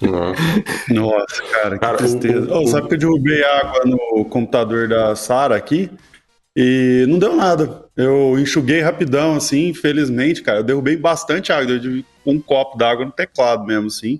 Uhum. 0.00 0.94
Nossa, 0.94 1.42
cara, 1.52 1.74
que 1.74 1.80
cara, 1.80 1.96
tristeza. 1.98 2.50
O, 2.50 2.60
o, 2.60 2.62
oh, 2.62 2.66
sabe 2.66 2.88
que 2.88 2.94
eu 2.94 2.98
derrubei 2.98 3.44
água 3.44 3.82
no 3.84 4.24
computador 4.24 4.88
da 4.88 5.14
Sara 5.14 5.54
aqui? 5.54 5.90
E 6.60 7.06
não 7.06 7.20
deu 7.20 7.36
nada. 7.36 7.84
Eu 7.96 8.36
enxuguei 8.36 8.80
rapidão, 8.80 9.36
assim, 9.36 9.68
infelizmente, 9.68 10.42
cara. 10.42 10.58
Eu 10.58 10.64
derrubei 10.64 10.96
bastante 10.96 11.52
água, 11.52 11.72
eu 11.72 12.02
um 12.26 12.40
copo 12.40 12.76
d'água 12.76 13.04
no 13.04 13.12
teclado 13.12 13.64
mesmo, 13.64 13.86
assim. 13.86 14.18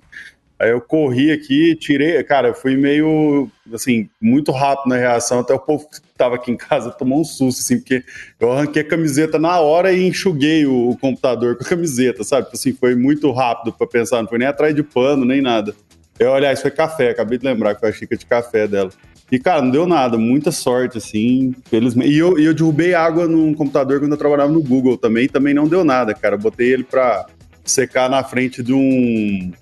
Aí 0.57 0.71
eu 0.71 0.81
corri 0.81 1.33
aqui, 1.33 1.75
tirei, 1.75 2.23
cara, 2.23 2.55
fui 2.55 2.77
meio, 2.77 3.51
assim, 3.75 4.09
muito 4.23 4.53
rápido 4.53 4.91
na 4.91 4.97
reação, 4.97 5.41
até 5.41 5.53
o 5.53 5.59
povo 5.59 5.91
que 5.91 6.01
tava 6.17 6.37
aqui 6.37 6.53
em 6.53 6.57
casa 6.57 6.93
tomou 6.93 7.21
um 7.21 7.25
susto, 7.25 7.59
assim, 7.59 7.79
porque 7.79 8.05
eu 8.39 8.53
arranquei 8.53 8.83
a 8.83 8.89
camiseta 8.89 9.37
na 9.37 9.59
hora 9.59 9.93
e 9.93 10.07
enxuguei 10.07 10.65
o, 10.65 10.91
o 10.91 10.97
computador 10.97 11.57
com 11.57 11.65
a 11.65 11.69
camiseta, 11.69 12.23
sabe? 12.23 12.45
Tipo 12.45 12.57
assim, 12.57 12.73
foi 12.73 12.95
muito 12.95 13.33
rápido 13.33 13.73
para 13.73 13.87
pensar, 13.89 14.23
não 14.23 14.29
foi 14.29 14.39
nem 14.39 14.47
atrás 14.47 14.73
de 14.73 14.85
pano, 14.85 15.25
nem 15.25 15.43
nada. 15.43 15.75
Eu, 16.21 16.33
aliás, 16.33 16.63
foi 16.63 16.71
café, 16.71 17.11
acabei 17.11 17.37
de 17.37 17.45
lembrar 17.45 17.75
que 17.75 17.81
foi 17.81 17.89
a 17.89 17.93
xícara 17.93 18.19
de 18.19 18.27
café 18.27 18.69
dela. 18.69 18.91
E, 19.31 19.39
cara, 19.39 19.61
não 19.61 19.71
deu 19.71 19.87
nada, 19.87 20.17
muita 20.17 20.51
sorte, 20.51 20.99
assim, 20.99 21.55
felizmente. 21.67 22.11
E 22.11 22.19
eu, 22.19 22.39
eu 22.39 22.55
derrubei 22.55 22.95
água 22.95 23.27
num 23.27 23.53
computador 23.53 24.01
quando 24.01 24.13
eu 24.13 24.19
trabalhava 24.19 24.51
no 24.51 24.63
Google 24.63 24.97
também, 24.97 25.29
também 25.29 25.53
não 25.53 25.69
deu 25.69 25.85
nada, 25.85 26.15
cara. 26.15 26.37
botei 26.37 26.73
ele 26.73 26.85
pra 26.85 27.27
secar 27.65 28.09
na 28.09 28.25
frente 28.25 28.63
de 28.63 28.73
um 28.73 29.53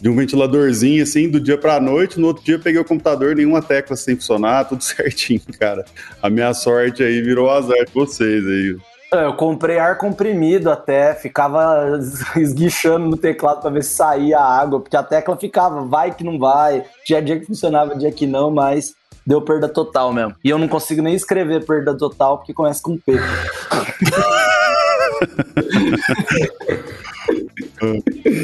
de 0.00 0.10
um 0.10 0.16
ventiladorzinho 0.16 1.02
assim, 1.02 1.30
do 1.30 1.40
dia 1.40 1.56
pra 1.56 1.80
noite. 1.80 2.20
No 2.20 2.26
outro 2.26 2.44
dia 2.44 2.58
peguei 2.58 2.78
o 2.78 2.84
computador, 2.84 3.34
nenhuma 3.34 3.62
tecla 3.62 3.96
sem 3.96 4.14
funcionar, 4.14 4.66
tudo 4.66 4.84
certinho, 4.84 5.40
cara. 5.58 5.82
A 6.22 6.28
minha 6.28 6.52
sorte 6.52 7.02
aí 7.02 7.22
virou 7.22 7.50
azar 7.50 7.86
de 7.86 7.92
vocês 7.94 8.46
aí. 8.46 8.76
É, 9.12 9.24
eu 9.24 9.34
comprei 9.34 9.78
ar 9.78 9.98
comprimido 9.98 10.70
até, 10.70 11.14
ficava 11.14 11.98
esguichando 12.36 13.06
no 13.06 13.16
teclado 13.16 13.60
para 13.60 13.70
ver 13.70 13.84
se 13.84 13.90
saía 13.90 14.38
a 14.38 14.60
água, 14.60 14.80
porque 14.80 14.96
a 14.96 15.02
tecla 15.02 15.36
ficava, 15.36 15.82
vai 15.82 16.12
que 16.12 16.24
não 16.24 16.38
vai. 16.38 16.84
Tinha 17.04 17.22
dia 17.22 17.38
que 17.38 17.46
funcionava, 17.46 17.96
dia 17.96 18.10
que 18.10 18.26
não, 18.26 18.50
mas 18.50 18.94
deu 19.26 19.42
perda 19.42 19.68
total 19.68 20.12
mesmo. 20.12 20.34
E 20.42 20.50
eu 20.50 20.58
não 20.58 20.66
consigo 20.68 21.02
nem 21.02 21.14
escrever 21.14 21.64
perda 21.64 21.96
total 21.96 22.38
porque 22.38 22.52
começa 22.52 22.82
com 22.82 22.98
P. 22.98 23.14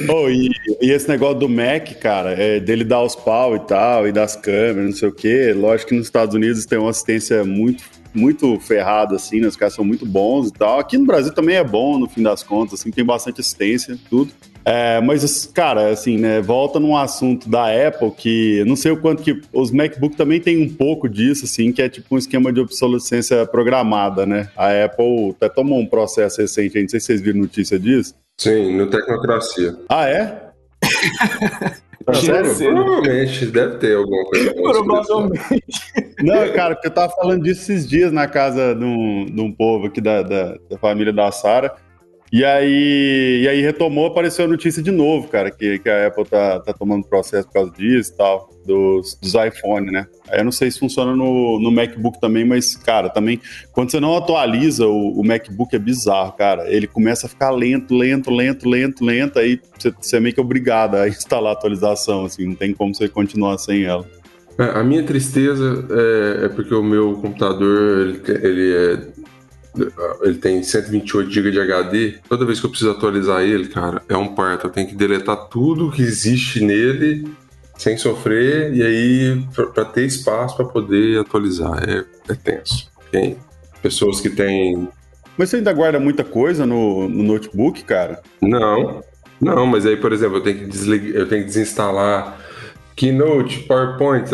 oh, 0.08 0.28
e, 0.28 0.48
e, 0.80 0.90
esse 0.90 1.08
negócio 1.08 1.40
do 1.40 1.48
Mac, 1.48 1.88
cara, 2.00 2.30
é, 2.32 2.60
dele 2.60 2.84
dar 2.84 3.02
os 3.02 3.16
pau 3.16 3.56
e 3.56 3.60
tal, 3.60 4.08
e 4.08 4.12
das 4.12 4.36
câmeras, 4.36 4.84
não 4.84 4.92
sei 4.92 5.08
o 5.08 5.12
quê. 5.12 5.54
Lógico 5.54 5.90
que 5.90 5.96
nos 5.96 6.06
Estados 6.06 6.34
Unidos 6.34 6.64
tem 6.64 6.78
uma 6.78 6.90
assistência 6.90 7.44
muito, 7.44 7.84
muito 8.14 8.58
ferrada, 8.60 9.16
assim, 9.16 9.40
né? 9.40 9.48
Os 9.48 9.56
caras 9.56 9.74
são 9.74 9.84
muito 9.84 10.04
bons 10.06 10.48
e 10.48 10.52
tal. 10.52 10.78
Aqui 10.78 10.96
no 10.98 11.06
Brasil 11.06 11.32
também 11.32 11.56
é 11.56 11.64
bom, 11.64 11.98
no 11.98 12.08
fim 12.08 12.22
das 12.22 12.42
contas, 12.42 12.80
assim, 12.80 12.90
tem 12.90 13.04
bastante 13.04 13.40
assistência, 13.40 13.98
tudo. 14.08 14.32
É, 14.64 15.00
mas, 15.00 15.46
cara, 15.46 15.88
assim, 15.88 16.18
né, 16.18 16.40
volta 16.40 16.78
num 16.78 16.96
assunto 16.96 17.48
da 17.48 17.66
Apple 17.88 18.10
que 18.10 18.62
não 18.66 18.76
sei 18.76 18.92
o 18.92 18.96
quanto 18.96 19.22
que 19.22 19.40
os 19.52 19.70
MacBook 19.70 20.16
também 20.16 20.40
tem 20.40 20.62
um 20.62 20.68
pouco 20.68 21.08
disso, 21.08 21.44
assim, 21.44 21.72
que 21.72 21.80
é 21.80 21.88
tipo 21.88 22.14
um 22.14 22.18
esquema 22.18 22.52
de 22.52 22.60
obsolescência 22.60 23.46
programada, 23.46 24.26
né? 24.26 24.50
A 24.56 24.84
Apple 24.84 25.30
até 25.30 25.48
tomou 25.48 25.78
um 25.78 25.86
processo 25.86 26.40
recente, 26.40 26.80
não 26.80 26.88
sei 26.88 27.00
se 27.00 27.06
vocês 27.06 27.20
viram 27.20 27.40
notícia 27.40 27.78
disso, 27.78 28.14
Sim, 28.40 28.74
no 28.74 28.86
Tecnocracia. 28.86 29.76
Ah, 29.86 30.08
é? 30.08 30.50
Ah, 32.06 32.14
sério? 32.14 32.56
Provavelmente, 32.56 33.44
deve 33.46 33.76
ter 33.76 33.96
alguma 33.96 34.24
coisa. 34.24 34.54
Provavelmente. 34.56 35.64
Não, 36.22 36.52
cara, 36.52 36.74
porque 36.74 36.88
eu 36.88 36.94
tava 36.94 37.12
falando 37.12 37.42
disso 37.42 37.62
esses 37.62 37.88
dias 37.88 38.12
na 38.12 38.26
casa 38.26 38.74
de 38.74 38.84
um, 38.84 39.26
de 39.26 39.40
um 39.40 39.52
povo 39.52 39.86
aqui 39.86 40.00
da, 40.00 40.22
da, 40.22 40.56
da 40.68 40.78
família 40.78 41.12
da 41.12 41.30
Sara. 41.30 41.74
E 42.32 42.44
aí, 42.44 43.40
e 43.42 43.48
aí 43.48 43.60
retomou, 43.60 44.06
apareceu 44.06 44.44
a 44.44 44.48
notícia 44.48 44.80
de 44.80 44.92
novo, 44.92 45.26
cara, 45.26 45.50
que, 45.50 45.80
que 45.80 45.88
a 45.88 46.06
Apple 46.06 46.24
tá, 46.24 46.60
tá 46.60 46.72
tomando 46.72 47.04
processo 47.04 47.48
por 47.48 47.54
causa 47.54 47.72
disso 47.72 48.12
e 48.12 48.16
tal, 48.16 48.48
dos, 48.64 49.18
dos 49.20 49.32
né? 49.90 50.06
Aí 50.28 50.38
eu 50.38 50.44
não 50.44 50.52
sei 50.52 50.70
se 50.70 50.78
funciona 50.78 51.16
no, 51.16 51.58
no 51.58 51.72
MacBook 51.72 52.20
também, 52.20 52.44
mas, 52.44 52.76
cara, 52.76 53.10
também, 53.10 53.40
quando 53.72 53.90
você 53.90 53.98
não 53.98 54.16
atualiza 54.16 54.86
o, 54.86 55.20
o 55.20 55.24
MacBook 55.24 55.74
é 55.74 55.78
bizarro, 55.78 56.30
cara. 56.34 56.72
Ele 56.72 56.86
começa 56.86 57.26
a 57.26 57.28
ficar 57.28 57.50
lento, 57.50 57.96
lento, 57.96 58.30
lento, 58.30 58.68
lento, 58.68 59.04
lento, 59.04 59.38
aí 59.40 59.60
você, 59.76 59.92
você 60.00 60.16
é 60.18 60.20
meio 60.20 60.32
que 60.32 60.40
obrigado 60.40 60.94
a 60.94 61.08
instalar 61.10 61.50
a 61.50 61.56
atualização, 61.56 62.26
assim, 62.26 62.46
não 62.46 62.54
tem 62.54 62.72
como 62.72 62.94
você 62.94 63.08
continuar 63.08 63.58
sem 63.58 63.82
ela. 63.82 64.06
É, 64.58 64.78
a 64.78 64.84
minha 64.84 65.02
tristeza 65.02 65.86
é, 65.90 66.44
é, 66.44 66.48
porque 66.48 66.74
o 66.74 66.82
meu 66.82 67.14
computador 67.14 68.00
ele, 68.00 68.22
ele 68.42 68.74
é 68.74 69.20
ele 70.22 70.34
tem 70.38 70.62
128 70.62 71.30
GB 71.30 71.50
de 71.52 71.60
HD. 71.60 72.14
Toda 72.28 72.44
vez 72.44 72.58
que 72.58 72.66
eu 72.66 72.70
preciso 72.70 72.90
atualizar 72.90 73.42
ele, 73.42 73.68
cara, 73.68 74.02
é 74.08 74.16
um 74.16 74.34
parto. 74.34 74.66
Eu 74.66 74.70
tenho 74.70 74.88
que 74.88 74.96
deletar 74.96 75.48
tudo 75.48 75.92
que 75.92 76.02
existe 76.02 76.60
nele 76.60 77.28
sem 77.78 77.96
sofrer 77.96 78.74
e 78.74 78.82
aí 78.82 79.46
para 79.54 79.84
ter 79.84 80.04
espaço 80.04 80.56
para 80.56 80.66
poder 80.66 81.20
atualizar. 81.20 81.82
É, 81.88 82.04
é 82.32 82.34
tenso. 82.34 82.90
Tem 83.10 83.36
pessoas 83.80 84.20
que 84.20 84.28
têm. 84.28 84.88
Mas 85.38 85.50
você 85.50 85.56
ainda 85.56 85.72
guarda 85.72 85.98
muita 85.98 86.24
coisa 86.24 86.66
no, 86.66 87.08
no 87.08 87.22
notebook, 87.22 87.84
cara? 87.84 88.20
Não. 88.42 89.02
Não, 89.40 89.64
mas 89.66 89.86
aí, 89.86 89.96
por 89.96 90.12
exemplo, 90.12 90.36
eu 90.36 90.42
tenho 90.42 90.58
que 90.58 90.66
desligar, 90.66 91.16
eu 91.16 91.26
tenho 91.26 91.42
que 91.42 91.48
desinstalar 91.48 92.38
Keynote, 93.00 93.60
PowerPoint, 93.60 94.28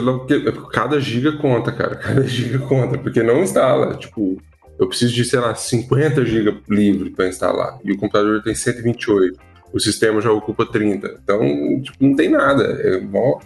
cada 0.72 0.98
giga 0.98 1.30
conta, 1.36 1.70
cara. 1.70 1.94
Cada 2.02 2.24
giga 2.24 2.58
conta, 2.58 2.98
porque 2.98 3.22
não 3.22 3.44
instala. 3.44 3.94
Tipo, 3.94 4.42
eu 4.76 4.88
preciso 4.88 5.14
de, 5.14 5.24
sei 5.24 5.38
lá, 5.38 5.54
50 5.54 6.26
GB 6.26 6.62
livre 6.68 7.10
para 7.10 7.28
instalar. 7.28 7.78
E 7.84 7.92
o 7.92 7.96
computador 7.96 8.42
tem 8.42 8.56
128. 8.56 9.38
O 9.72 9.78
sistema 9.78 10.20
já 10.20 10.32
ocupa 10.32 10.66
30. 10.66 11.20
Então, 11.22 11.80
tipo, 11.80 11.96
não 12.00 12.16
tem 12.16 12.28
nada. 12.28 12.64
É 12.64 12.98
bom. 12.98 13.40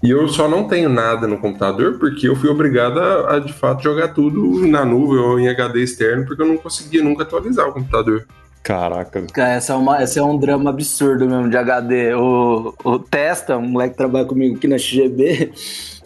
E 0.00 0.10
eu 0.10 0.28
só 0.28 0.46
não 0.46 0.68
tenho 0.68 0.88
nada 0.88 1.26
no 1.26 1.38
computador 1.38 1.98
porque 1.98 2.28
eu 2.28 2.36
fui 2.36 2.48
obrigado 2.48 3.00
a, 3.00 3.34
a, 3.34 3.38
de 3.40 3.52
fato, 3.52 3.82
jogar 3.82 4.08
tudo 4.14 4.64
na 4.68 4.84
nuvem 4.84 5.18
ou 5.18 5.40
em 5.40 5.48
HD 5.48 5.82
externo, 5.82 6.26
porque 6.26 6.42
eu 6.42 6.46
não 6.46 6.58
conseguia 6.58 7.02
nunca 7.02 7.24
atualizar 7.24 7.68
o 7.68 7.72
computador. 7.72 8.24
Caraca. 8.64 9.26
Essa 9.36 9.74
é, 9.74 9.76
uma, 9.76 10.02
esse 10.02 10.18
é 10.18 10.22
um 10.22 10.38
drama 10.38 10.70
absurdo 10.70 11.28
mesmo 11.28 11.50
de 11.50 11.56
HD. 11.56 12.14
O, 12.14 12.74
o 12.82 12.98
Testa, 12.98 13.58
um 13.58 13.68
moleque 13.68 13.90
que 13.90 13.98
trabalha 13.98 14.24
comigo 14.24 14.56
aqui 14.56 14.66
na 14.66 14.78
XGB, 14.78 15.52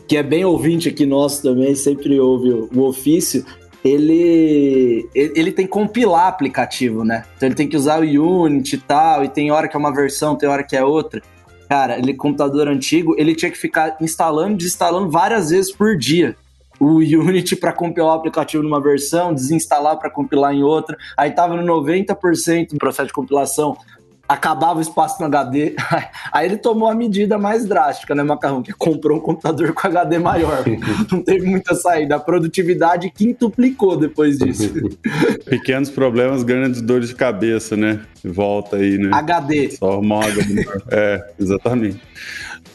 que 0.08 0.16
é 0.16 0.22
bem 0.24 0.44
ouvinte 0.44 0.88
aqui 0.88 1.06
nosso 1.06 1.40
também, 1.40 1.74
sempre 1.76 2.18
ouve 2.18 2.50
o, 2.50 2.68
o 2.74 2.82
ofício 2.82 3.46
ele, 3.84 5.08
ele 5.14 5.52
tem 5.52 5.64
que 5.64 5.72
compilar 5.72 6.26
aplicativo, 6.26 7.04
né? 7.04 7.24
Então 7.36 7.48
ele 7.48 7.54
tem 7.54 7.68
que 7.68 7.76
usar 7.76 8.00
o 8.00 8.42
Unity 8.42 8.76
e 8.76 8.78
tal, 8.78 9.24
e 9.24 9.28
tem 9.28 9.50
hora 9.50 9.68
que 9.68 9.76
é 9.76 9.78
uma 9.78 9.94
versão, 9.94 10.36
tem 10.36 10.48
hora 10.48 10.64
que 10.64 10.76
é 10.76 10.84
outra. 10.84 11.22
Cara, 11.68 11.98
ele 11.98 12.14
computador 12.14 12.66
antigo, 12.66 13.14
ele 13.18 13.34
tinha 13.34 13.50
que 13.50 13.58
ficar 13.58 13.96
instalando, 14.00 14.56
desinstalando 14.56 15.10
várias 15.10 15.50
vezes 15.50 15.70
por 15.70 15.96
dia. 15.96 16.36
O 16.78 16.96
Unity 16.96 17.56
para 17.56 17.72
compilar 17.72 18.14
o 18.14 18.18
aplicativo 18.18 18.62
numa 18.62 18.80
versão, 18.80 19.34
desinstalar 19.34 19.98
para 19.98 20.10
compilar 20.10 20.54
em 20.54 20.62
outra. 20.62 20.96
Aí 21.16 21.30
tava 21.30 21.56
no 21.56 21.82
90% 21.82 22.70
do 22.70 22.78
processo 22.78 23.08
de 23.08 23.12
compilação 23.12 23.76
acabava 24.28 24.78
o 24.78 24.82
espaço 24.82 25.18
no 25.20 25.26
HD. 25.26 25.74
Aí 26.30 26.46
ele 26.46 26.58
tomou 26.58 26.88
a 26.88 26.94
medida 26.94 27.38
mais 27.38 27.64
drástica, 27.64 28.14
né, 28.14 28.22
Macarrão? 28.22 28.62
Que 28.62 28.72
comprou 28.72 29.16
um 29.16 29.20
computador 29.20 29.72
com 29.72 29.86
HD 29.86 30.18
maior. 30.18 30.64
Não 31.10 31.22
teve 31.22 31.46
muita 31.46 31.74
saída. 31.74 32.16
A 32.16 32.20
produtividade 32.20 33.10
quintuplicou 33.10 33.96
depois 33.96 34.38
disso. 34.38 34.70
Pequenos 35.48 35.88
problemas, 35.88 36.42
grandes 36.42 36.82
dores 36.82 37.08
de 37.08 37.14
cabeça, 37.14 37.76
né? 37.76 38.00
Volta 38.22 38.76
aí, 38.76 38.98
né? 38.98 39.10
HD. 39.12 39.70
Só 39.70 39.92
arrumar 39.92 40.26
HD. 40.26 40.66
é, 40.90 41.30
exatamente. 41.40 42.00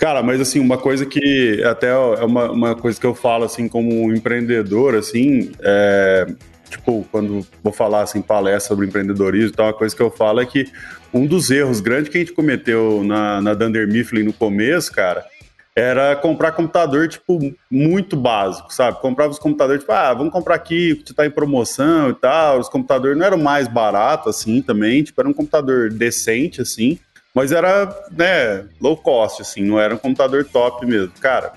Cara, 0.04 0.22
mas 0.22 0.42
assim, 0.42 0.60
uma 0.60 0.78
coisa 0.78 1.06
que 1.06 1.64
até 1.64 1.88
é 1.88 2.26
uma, 2.26 2.52
uma 2.52 2.76
coisa 2.76 3.00
que 3.00 3.06
eu 3.06 3.16
falo 3.16 3.46
assim 3.46 3.70
como 3.70 4.14
empreendedor, 4.14 4.96
assim, 4.96 5.54
é, 5.62 6.28
tipo, 6.70 7.08
quando 7.10 7.48
vou 7.64 7.72
falar 7.72 8.02
assim, 8.02 8.22
palestra 8.22 8.68
sobre 8.68 8.86
empreendedorismo 8.86 9.52
e 9.52 9.54
tal, 9.54 9.68
uma 9.68 9.74
coisa 9.74 9.96
que 9.96 10.02
eu 10.02 10.12
falo 10.12 10.42
é 10.42 10.46
que 10.46 10.70
um 11.14 11.26
dos 11.26 11.50
erros 11.50 11.80
grandes 11.80 12.10
que 12.10 12.18
a 12.18 12.20
gente 12.20 12.34
cometeu 12.34 13.02
na, 13.02 13.42
na 13.42 13.54
Dunder 13.54 13.88
Mifflin 13.88 14.24
no 14.24 14.34
começo, 14.34 14.92
cara, 14.92 15.26
era 15.74 16.18
comprar 16.18 16.52
computador, 16.52 17.08
tipo, 17.08 17.56
muito 17.72 18.18
básico, 18.18 18.74
sabe? 18.74 19.00
Comprava 19.00 19.32
os 19.32 19.40
computadores, 19.40 19.84
tipo, 19.84 19.94
ah, 19.94 20.14
vamos 20.14 20.34
comprar 20.34 20.56
aqui, 20.56 20.96
que 20.96 21.14
tá 21.14 21.26
em 21.26 21.32
promoção 21.32 22.10
e 22.10 22.14
tal. 22.14 22.60
Os 22.60 22.68
computadores 22.68 23.18
não 23.18 23.26
eram 23.26 23.38
mais 23.38 23.70
baratos, 23.70 24.36
assim, 24.36 24.62
também, 24.62 25.02
tipo, 25.02 25.22
era 25.22 25.30
um 25.30 25.34
computador 25.34 25.90
decente, 25.90 26.62
assim, 26.62 27.00
mas 27.34 27.52
era, 27.52 27.86
né, 28.12 28.66
low 28.80 28.96
cost, 28.96 29.42
assim, 29.42 29.62
não 29.64 29.80
era 29.80 29.96
um 29.96 29.98
computador 29.98 30.46
top 30.46 30.86
mesmo. 30.86 31.14
Cara, 31.20 31.54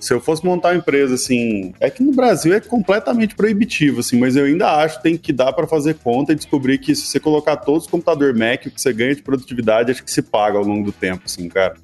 se 0.00 0.14
eu 0.14 0.20
fosse 0.20 0.44
montar 0.44 0.70
uma 0.70 0.78
empresa 0.78 1.14
assim, 1.14 1.74
é 1.78 1.90
que 1.90 2.02
no 2.02 2.12
Brasil 2.12 2.54
é 2.54 2.60
completamente 2.60 3.34
proibitivo, 3.34 4.00
assim, 4.00 4.18
mas 4.18 4.34
eu 4.34 4.46
ainda 4.46 4.70
acho 4.82 4.96
que 4.96 5.02
tem 5.02 5.16
que 5.16 5.30
dar 5.32 5.52
para 5.52 5.66
fazer 5.66 5.94
conta 5.94 6.32
e 6.32 6.34
descobrir 6.34 6.78
que 6.78 6.94
se 6.94 7.06
você 7.06 7.20
colocar 7.20 7.56
todos 7.56 7.84
os 7.84 7.90
computadores 7.90 8.36
Mac, 8.36 8.66
o 8.66 8.70
que 8.70 8.80
você 8.80 8.92
ganha 8.94 9.14
de 9.14 9.22
produtividade, 9.22 9.90
acho 9.90 10.02
que 10.02 10.10
se 10.10 10.22
paga 10.22 10.56
ao 10.56 10.64
longo 10.64 10.86
do 10.86 10.92
tempo, 10.92 11.22
assim, 11.26 11.48
cara. 11.48 11.74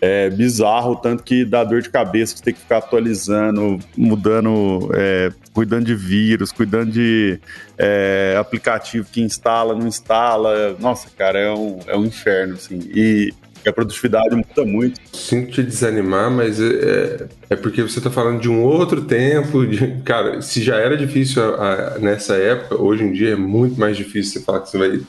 É 0.00 0.30
bizarro, 0.30 0.96
tanto 0.96 1.24
que 1.24 1.44
dá 1.44 1.62
dor 1.64 1.82
de 1.82 1.90
cabeça, 1.90 2.36
você 2.36 2.42
tem 2.42 2.54
que 2.54 2.60
ficar 2.60 2.78
atualizando, 2.78 3.78
mudando, 3.96 4.90
é, 4.94 5.30
cuidando 5.52 5.86
de 5.86 5.94
vírus, 5.94 6.52
cuidando 6.52 6.92
de 6.92 7.40
é, 7.76 8.36
aplicativo 8.38 9.08
que 9.10 9.20
instala, 9.20 9.74
não 9.74 9.88
instala. 9.88 10.76
Nossa, 10.78 11.08
cara, 11.10 11.38
é 11.38 11.52
um, 11.52 11.80
é 11.86 11.96
um 11.96 12.04
inferno, 12.04 12.54
assim. 12.54 12.78
E 12.94 13.34
a 13.68 13.72
produtividade 13.72 14.34
muda 14.34 14.64
muito. 14.64 15.00
Sinto 15.12 15.52
te 15.52 15.62
desanimar, 15.62 16.30
mas 16.30 16.60
é, 16.60 17.28
é 17.50 17.56
porque 17.56 17.82
você 17.82 17.98
está 17.98 18.10
falando 18.10 18.40
de 18.40 18.48
um 18.48 18.62
outro 18.62 19.02
tempo. 19.02 19.66
De, 19.66 20.00
cara, 20.04 20.40
se 20.42 20.62
já 20.62 20.76
era 20.76 20.96
difícil 20.96 21.42
a, 21.42 21.94
a, 21.96 21.98
nessa 21.98 22.34
época, 22.34 22.80
hoje 22.80 23.04
em 23.04 23.12
dia 23.12 23.30
é 23.30 23.36
muito 23.36 23.78
mais 23.78 23.96
difícil 23.96 24.40
você 24.40 24.44
falar 24.44 24.60
que 24.60 24.70
você 24.70 24.78
vai 24.78 25.00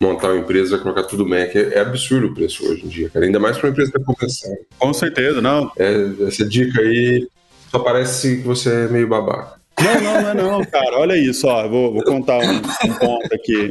montar 0.00 0.28
uma 0.28 0.40
empresa, 0.40 0.78
colocar 0.78 1.04
tudo 1.04 1.26
Mac. 1.26 1.54
É, 1.54 1.74
é 1.74 1.80
absurdo 1.80 2.28
o 2.28 2.34
preço 2.34 2.64
hoje 2.66 2.84
em 2.84 2.88
dia, 2.88 3.10
cara. 3.10 3.24
Ainda 3.24 3.38
mais 3.38 3.56
para 3.56 3.68
uma 3.68 3.72
empresa 3.72 3.92
que 3.92 3.98
está 3.98 4.12
começando. 4.12 4.58
Com 4.78 4.92
certeza, 4.92 5.40
não. 5.40 5.70
É, 5.78 6.26
essa 6.26 6.44
dica 6.44 6.80
aí 6.80 7.26
só 7.70 7.78
parece 7.78 8.36
que 8.36 8.42
você 8.42 8.70
é 8.70 8.88
meio 8.88 9.08
babaca. 9.08 9.63
Não, 9.80 10.00
não, 10.00 10.22
não, 10.22 10.30
é 10.30 10.34
não, 10.34 10.64
cara. 10.64 10.98
Olha 10.98 11.16
isso, 11.16 11.46
ó. 11.46 11.66
Vou, 11.68 11.92
vou 11.92 12.04
contar 12.04 12.38
um, 12.38 12.56
um, 12.56 12.94
ponto 12.94 13.34
aqui. 13.34 13.68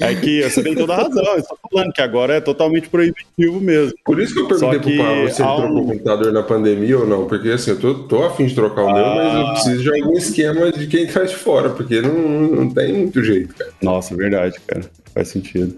É 0.00 0.14
que 0.14 0.42
você 0.42 0.62
tem 0.62 0.74
toda 0.74 0.94
a 0.94 1.02
razão. 1.02 1.24
Eu 1.24 1.38
estou 1.38 1.58
falando 1.70 1.92
que 1.92 2.00
agora 2.00 2.34
é 2.34 2.40
totalmente 2.40 2.88
proibitivo 2.88 3.60
mesmo. 3.60 3.96
Por 4.04 4.20
isso 4.20 4.34
que 4.34 4.40
eu 4.40 4.48
perguntei 4.48 4.80
pro 4.80 5.04
Paulo 5.04 5.30
se 5.30 5.42
ele 5.42 5.54
trocou 5.54 5.78
o 5.78 5.86
computador 5.86 6.32
na 6.32 6.42
pandemia 6.42 6.98
ou 6.98 7.06
não. 7.06 7.26
Porque 7.26 7.48
assim, 7.50 7.70
eu 7.70 7.78
tô, 7.78 7.94
tô 7.94 8.24
afim 8.24 8.46
de 8.46 8.54
trocar 8.54 8.84
o 8.84 8.88
ah... 8.88 8.92
meu, 8.92 9.04
mas 9.04 9.34
eu 9.34 9.52
preciso 9.52 9.82
de 9.82 10.00
algum 10.00 10.18
esquema 10.18 10.72
de 10.72 10.86
quem 10.86 11.06
tá 11.06 11.22
de 11.22 11.36
fora, 11.36 11.70
porque 11.70 12.00
não, 12.00 12.12
não 12.12 12.70
tem 12.70 12.92
muito 12.92 13.22
jeito, 13.22 13.54
cara. 13.54 13.70
Nossa, 13.80 14.16
verdade, 14.16 14.58
cara. 14.66 14.82
Faz 15.14 15.28
sentido. 15.28 15.74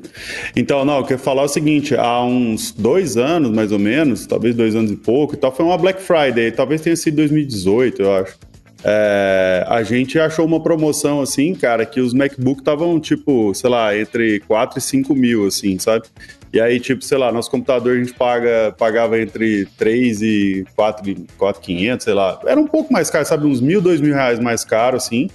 Então, 0.56 0.84
não, 0.84 0.98
eu 0.98 1.04
quero 1.04 1.20
falar 1.20 1.42
o 1.42 1.48
seguinte: 1.48 1.94
há 1.94 2.22
uns 2.22 2.72
dois 2.72 3.16
anos, 3.16 3.50
mais 3.50 3.70
ou 3.70 3.78
menos, 3.78 4.26
talvez 4.26 4.54
dois 4.54 4.74
anos 4.74 4.90
e 4.90 4.96
pouco, 4.96 5.34
e 5.34 5.38
tal, 5.38 5.54
foi 5.54 5.64
uma 5.64 5.78
Black 5.78 6.02
Friday, 6.02 6.50
talvez 6.50 6.80
tenha 6.80 6.96
sido 6.96 7.16
2018, 7.16 8.02
eu 8.02 8.14
acho. 8.16 8.49
É, 8.84 9.64
a 9.68 9.82
gente 9.82 10.18
achou 10.18 10.46
uma 10.46 10.62
promoção 10.62 11.20
assim, 11.20 11.54
cara, 11.54 11.84
que 11.84 12.00
os 12.00 12.14
MacBook 12.14 12.60
estavam, 12.60 12.98
tipo, 12.98 13.54
sei 13.54 13.68
lá, 13.68 13.96
entre 13.96 14.40
4 14.40 14.78
e 14.78 14.82
5 14.82 15.14
mil, 15.14 15.46
assim, 15.46 15.78
sabe? 15.78 16.06
E 16.52 16.60
aí, 16.60 16.80
tipo, 16.80 17.04
sei 17.04 17.16
lá, 17.16 17.30
nosso 17.30 17.50
computador 17.50 17.96
a 17.96 17.98
gente 17.98 18.14
paga, 18.14 18.74
pagava 18.76 19.20
entre 19.20 19.66
3 19.78 20.22
e 20.22 20.64
4, 20.74 21.14
4 21.38 21.62
500, 21.62 22.04
sei 22.04 22.14
lá. 22.14 22.40
Era 22.44 22.58
um 22.58 22.66
pouco 22.66 22.92
mais 22.92 23.08
caro, 23.10 23.24
sabe? 23.24 23.46
Uns 23.46 23.60
mil, 23.60 23.80
dois 23.80 24.00
mil 24.00 24.14
reais 24.14 24.40
mais 24.40 24.64
caro, 24.64 24.96
assim. 24.96 25.28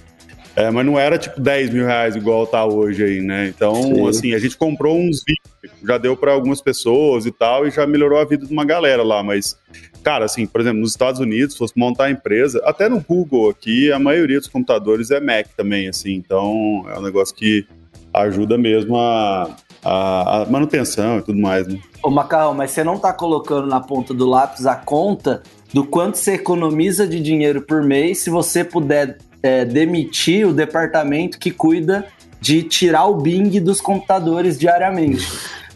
É, 0.56 0.70
mas 0.70 0.86
não 0.86 0.98
era 0.98 1.18
tipo 1.18 1.38
10 1.38 1.68
mil 1.68 1.84
reais 1.84 2.16
igual 2.16 2.46
tá 2.46 2.64
hoje 2.64 3.04
aí, 3.04 3.20
né? 3.20 3.48
Então, 3.54 3.74
Sim. 3.74 4.08
assim, 4.08 4.34
a 4.34 4.38
gente 4.38 4.56
comprou 4.56 4.98
uns 4.98 5.22
20, 5.22 5.40
já 5.86 5.98
deu 5.98 6.16
para 6.16 6.32
algumas 6.32 6.62
pessoas 6.62 7.26
e 7.26 7.30
tal, 7.30 7.68
e 7.68 7.70
já 7.70 7.86
melhorou 7.86 8.18
a 8.18 8.24
vida 8.24 8.46
de 8.46 8.52
uma 8.52 8.64
galera 8.64 9.02
lá, 9.02 9.22
mas 9.22 9.58
cara, 10.02 10.24
assim, 10.24 10.46
por 10.46 10.60
exemplo, 10.60 10.80
nos 10.80 10.92
Estados 10.92 11.20
Unidos, 11.20 11.52
se 11.52 11.58
fosse 11.58 11.74
montar 11.76 12.04
a 12.04 12.10
empresa, 12.10 12.62
até 12.64 12.88
no 12.88 13.00
Google 13.00 13.50
aqui, 13.50 13.92
a 13.92 13.98
maioria 13.98 14.38
dos 14.38 14.48
computadores 14.48 15.10
é 15.10 15.20
Mac 15.20 15.48
também, 15.56 15.88
assim, 15.88 16.14
então 16.14 16.86
é 16.88 16.98
um 16.98 17.02
negócio 17.02 17.34
que 17.34 17.66
ajuda 18.14 18.56
mesmo 18.56 18.96
a, 18.96 19.50
a, 19.84 20.42
a 20.42 20.46
manutenção 20.46 21.18
e 21.18 21.22
tudo 21.22 21.38
mais, 21.38 21.66
né? 21.66 21.78
Ô, 22.02 22.08
Macarrão, 22.08 22.54
mas 22.54 22.70
você 22.70 22.82
não 22.82 22.98
tá 22.98 23.12
colocando 23.12 23.66
na 23.66 23.80
ponta 23.80 24.14
do 24.14 24.26
lápis 24.26 24.64
a 24.64 24.76
conta 24.76 25.42
do 25.74 25.84
quanto 25.84 26.16
você 26.16 26.34
economiza 26.34 27.06
de 27.06 27.20
dinheiro 27.20 27.60
por 27.62 27.82
mês 27.82 28.18
se 28.18 28.30
você 28.30 28.64
puder 28.64 29.18
é, 29.42 29.64
demitir 29.64 30.46
o 30.46 30.52
departamento 30.52 31.38
que 31.38 31.50
cuida 31.50 32.06
de 32.40 32.62
tirar 32.62 33.06
o 33.06 33.16
Bing 33.16 33.60
dos 33.60 33.80
computadores 33.80 34.58
diariamente 34.58 35.26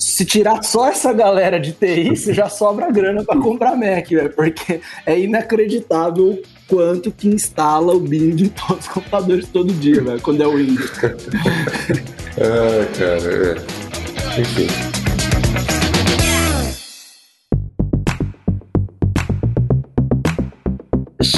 se 0.00 0.24
tirar 0.24 0.62
só 0.62 0.88
essa 0.88 1.12
galera 1.12 1.60
de 1.60 1.72
TI, 1.72 2.16
você 2.16 2.32
já 2.32 2.48
sobra 2.48 2.90
grana 2.90 3.22
para 3.22 3.38
comprar 3.38 3.76
Mac, 3.76 4.08
velho, 4.08 4.30
porque 4.30 4.80
é 5.04 5.18
inacreditável 5.18 6.42
quanto 6.66 7.12
que 7.12 7.28
instala 7.28 7.92
o 7.94 8.00
Bing 8.00 8.44
em 8.44 8.48
todos 8.48 8.86
os 8.86 8.88
computadores 8.88 9.46
todo 9.48 9.72
dia, 9.74 10.02
velho, 10.02 10.20
quando 10.22 10.42
é 10.42 10.46
o 10.46 10.56
Windows. 10.56 10.90
ah, 12.38 12.86
cara, 12.98 13.64
é. 14.36 14.40
Enfim. 14.40 14.99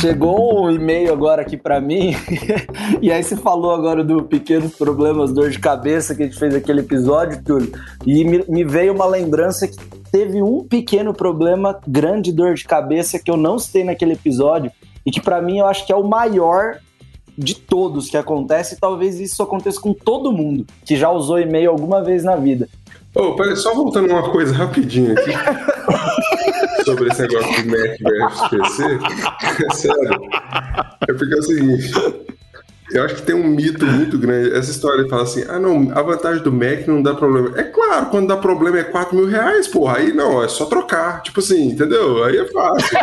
Chegou 0.02 0.64
um 0.64 0.70
e-mail 0.72 1.12
agora 1.12 1.42
aqui 1.42 1.56
para 1.56 1.80
mim, 1.80 2.16
e 3.00 3.12
aí 3.12 3.22
você 3.22 3.36
falou 3.36 3.70
agora 3.70 4.02
do 4.02 4.24
pequenos 4.24 4.74
problemas, 4.74 5.32
dor 5.32 5.48
de 5.48 5.60
cabeça 5.60 6.12
que 6.12 6.24
a 6.24 6.26
gente 6.26 6.36
fez 6.36 6.52
aquele 6.56 6.80
episódio, 6.80 7.40
Túlio, 7.44 7.72
e 8.04 8.24
me, 8.24 8.44
me 8.48 8.64
veio 8.64 8.92
uma 8.92 9.06
lembrança 9.06 9.68
que 9.68 9.76
teve 10.10 10.42
um 10.42 10.64
pequeno 10.64 11.14
problema, 11.14 11.78
grande 11.86 12.32
dor 12.32 12.54
de 12.54 12.64
cabeça 12.64 13.16
que 13.16 13.30
eu 13.30 13.36
não 13.36 13.60
citei 13.60 13.84
naquele 13.84 14.14
episódio, 14.14 14.72
e 15.06 15.10
que 15.12 15.20
para 15.20 15.40
mim 15.40 15.60
eu 15.60 15.66
acho 15.66 15.86
que 15.86 15.92
é 15.92 15.96
o 15.96 16.02
maior 16.02 16.78
de 17.38 17.54
todos 17.54 18.10
que 18.10 18.16
acontece, 18.16 18.74
e 18.74 18.80
talvez 18.80 19.20
isso 19.20 19.40
aconteça 19.40 19.80
com 19.80 19.94
todo 19.94 20.32
mundo 20.32 20.66
que 20.84 20.96
já 20.96 21.12
usou 21.12 21.38
e-mail 21.38 21.70
alguma 21.70 22.02
vez 22.02 22.24
na 22.24 22.34
vida. 22.34 22.68
Oh, 23.14 23.36
peraí, 23.36 23.54
só 23.54 23.72
voltando 23.72 24.10
uma 24.10 24.32
coisa 24.32 24.52
rapidinho 24.52 25.12
aqui. 25.12 25.30
sobre 26.84 27.08
esse 27.08 27.22
negócio 27.22 27.62
de 27.62 27.68
Mac 27.68 27.98
versus 28.00 28.48
PC. 28.48 29.64
É 29.64 29.70
sério. 29.74 30.20
É 31.08 31.12
porque 31.12 31.34
é 31.34 31.38
o 31.38 31.42
seguinte. 31.42 31.92
Eu 32.92 33.04
acho 33.04 33.14
que 33.14 33.22
tem 33.22 33.34
um 33.34 33.48
mito 33.48 33.86
muito 33.86 34.18
grande. 34.18 34.54
Essa 34.54 34.70
história 34.70 35.04
de 35.04 35.08
falar 35.08 35.22
assim: 35.22 35.44
ah, 35.48 35.58
não, 35.58 35.90
a 35.96 36.02
vantagem 36.02 36.42
do 36.42 36.52
Mac 36.52 36.86
não 36.86 37.02
dá 37.02 37.14
problema. 37.14 37.58
É 37.58 37.62
claro, 37.62 38.06
quando 38.06 38.28
dá 38.28 38.36
problema 38.36 38.78
é 38.78 38.84
4 38.84 39.16
mil 39.16 39.26
reais, 39.26 39.66
porra. 39.66 39.96
Aí 39.96 40.12
não, 40.12 40.42
é 40.42 40.48
só 40.48 40.66
trocar. 40.66 41.22
Tipo 41.22 41.40
assim, 41.40 41.70
entendeu? 41.70 42.22
Aí 42.22 42.36
é 42.36 42.44
fácil. 42.52 42.98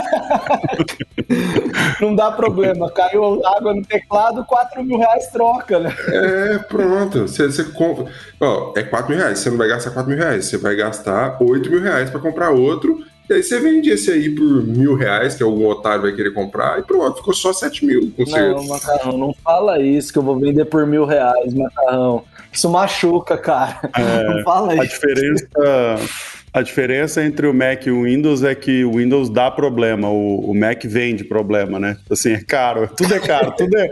não 2.01 2.15
dá 2.15 2.31
problema. 2.31 2.91
Caiu 2.91 3.45
água 3.45 3.73
no 3.73 3.83
teclado, 3.83 4.45
4 4.45 4.83
mil 4.83 4.99
reais 4.99 5.27
troca, 5.31 5.79
né? 5.79 5.95
É, 6.07 6.57
pronto. 6.59 7.21
Você, 7.27 7.47
você 7.47 7.63
compra. 7.63 8.05
Ó, 8.39 8.73
é 8.75 8.83
4 8.83 9.09
mil 9.09 9.17
reais. 9.17 9.39
Você 9.39 9.49
não 9.49 9.57
vai 9.57 9.69
gastar 9.69 9.89
4 9.89 10.07
mil 10.07 10.19
reais. 10.19 10.45
Você 10.45 10.57
vai 10.57 10.75
gastar 10.75 11.37
8 11.41 11.69
mil 11.69 11.81
reais 11.81 12.11
pra 12.11 12.19
comprar 12.19 12.51
outro 12.51 12.99
e 13.29 13.33
aí 13.33 13.43
você 13.43 13.59
vende 13.59 13.91
esse 13.91 14.11
aí 14.11 14.29
por 14.29 14.63
mil 14.63 14.95
reais, 14.95 15.35
que 15.35 15.43
algum 15.43 15.67
otário 15.67 16.01
vai 16.01 16.13
querer 16.13 16.33
comprar, 16.33 16.79
e 16.79 16.83
pronto, 16.83 17.17
ficou 17.17 17.33
só 17.33 17.53
sete 17.53 17.85
mil. 17.85 18.11
Com 18.17 18.23
não, 18.23 18.65
Macarrão, 18.65 19.17
não 19.17 19.33
fala 19.43 19.79
isso 19.79 20.11
que 20.11 20.17
eu 20.17 20.23
vou 20.23 20.39
vender 20.39 20.65
por 20.65 20.87
mil 20.87 21.05
reais, 21.05 21.53
Macarrão. 21.53 22.23
Isso 22.51 22.67
machuca, 22.69 23.37
cara. 23.37 23.79
É, 23.95 24.23
não 24.33 24.43
fala 24.43 24.73
a 24.73 24.75
isso. 24.77 24.95
Diferença, 24.95 25.47
a 26.51 26.61
diferença 26.63 27.23
entre 27.23 27.45
o 27.45 27.53
Mac 27.53 27.85
e 27.85 27.91
o 27.91 28.03
Windows 28.03 28.43
é 28.43 28.55
que 28.55 28.83
o 28.83 28.93
Windows 28.93 29.29
dá 29.29 29.51
problema, 29.51 30.09
o, 30.09 30.49
o 30.49 30.55
Mac 30.55 30.83
vende 30.85 31.23
problema, 31.23 31.79
né? 31.79 31.97
Assim, 32.09 32.31
é 32.31 32.41
caro, 32.41 32.89
tudo 32.97 33.13
é 33.13 33.19
caro, 33.19 33.53
tudo, 33.55 33.77
é, 33.77 33.91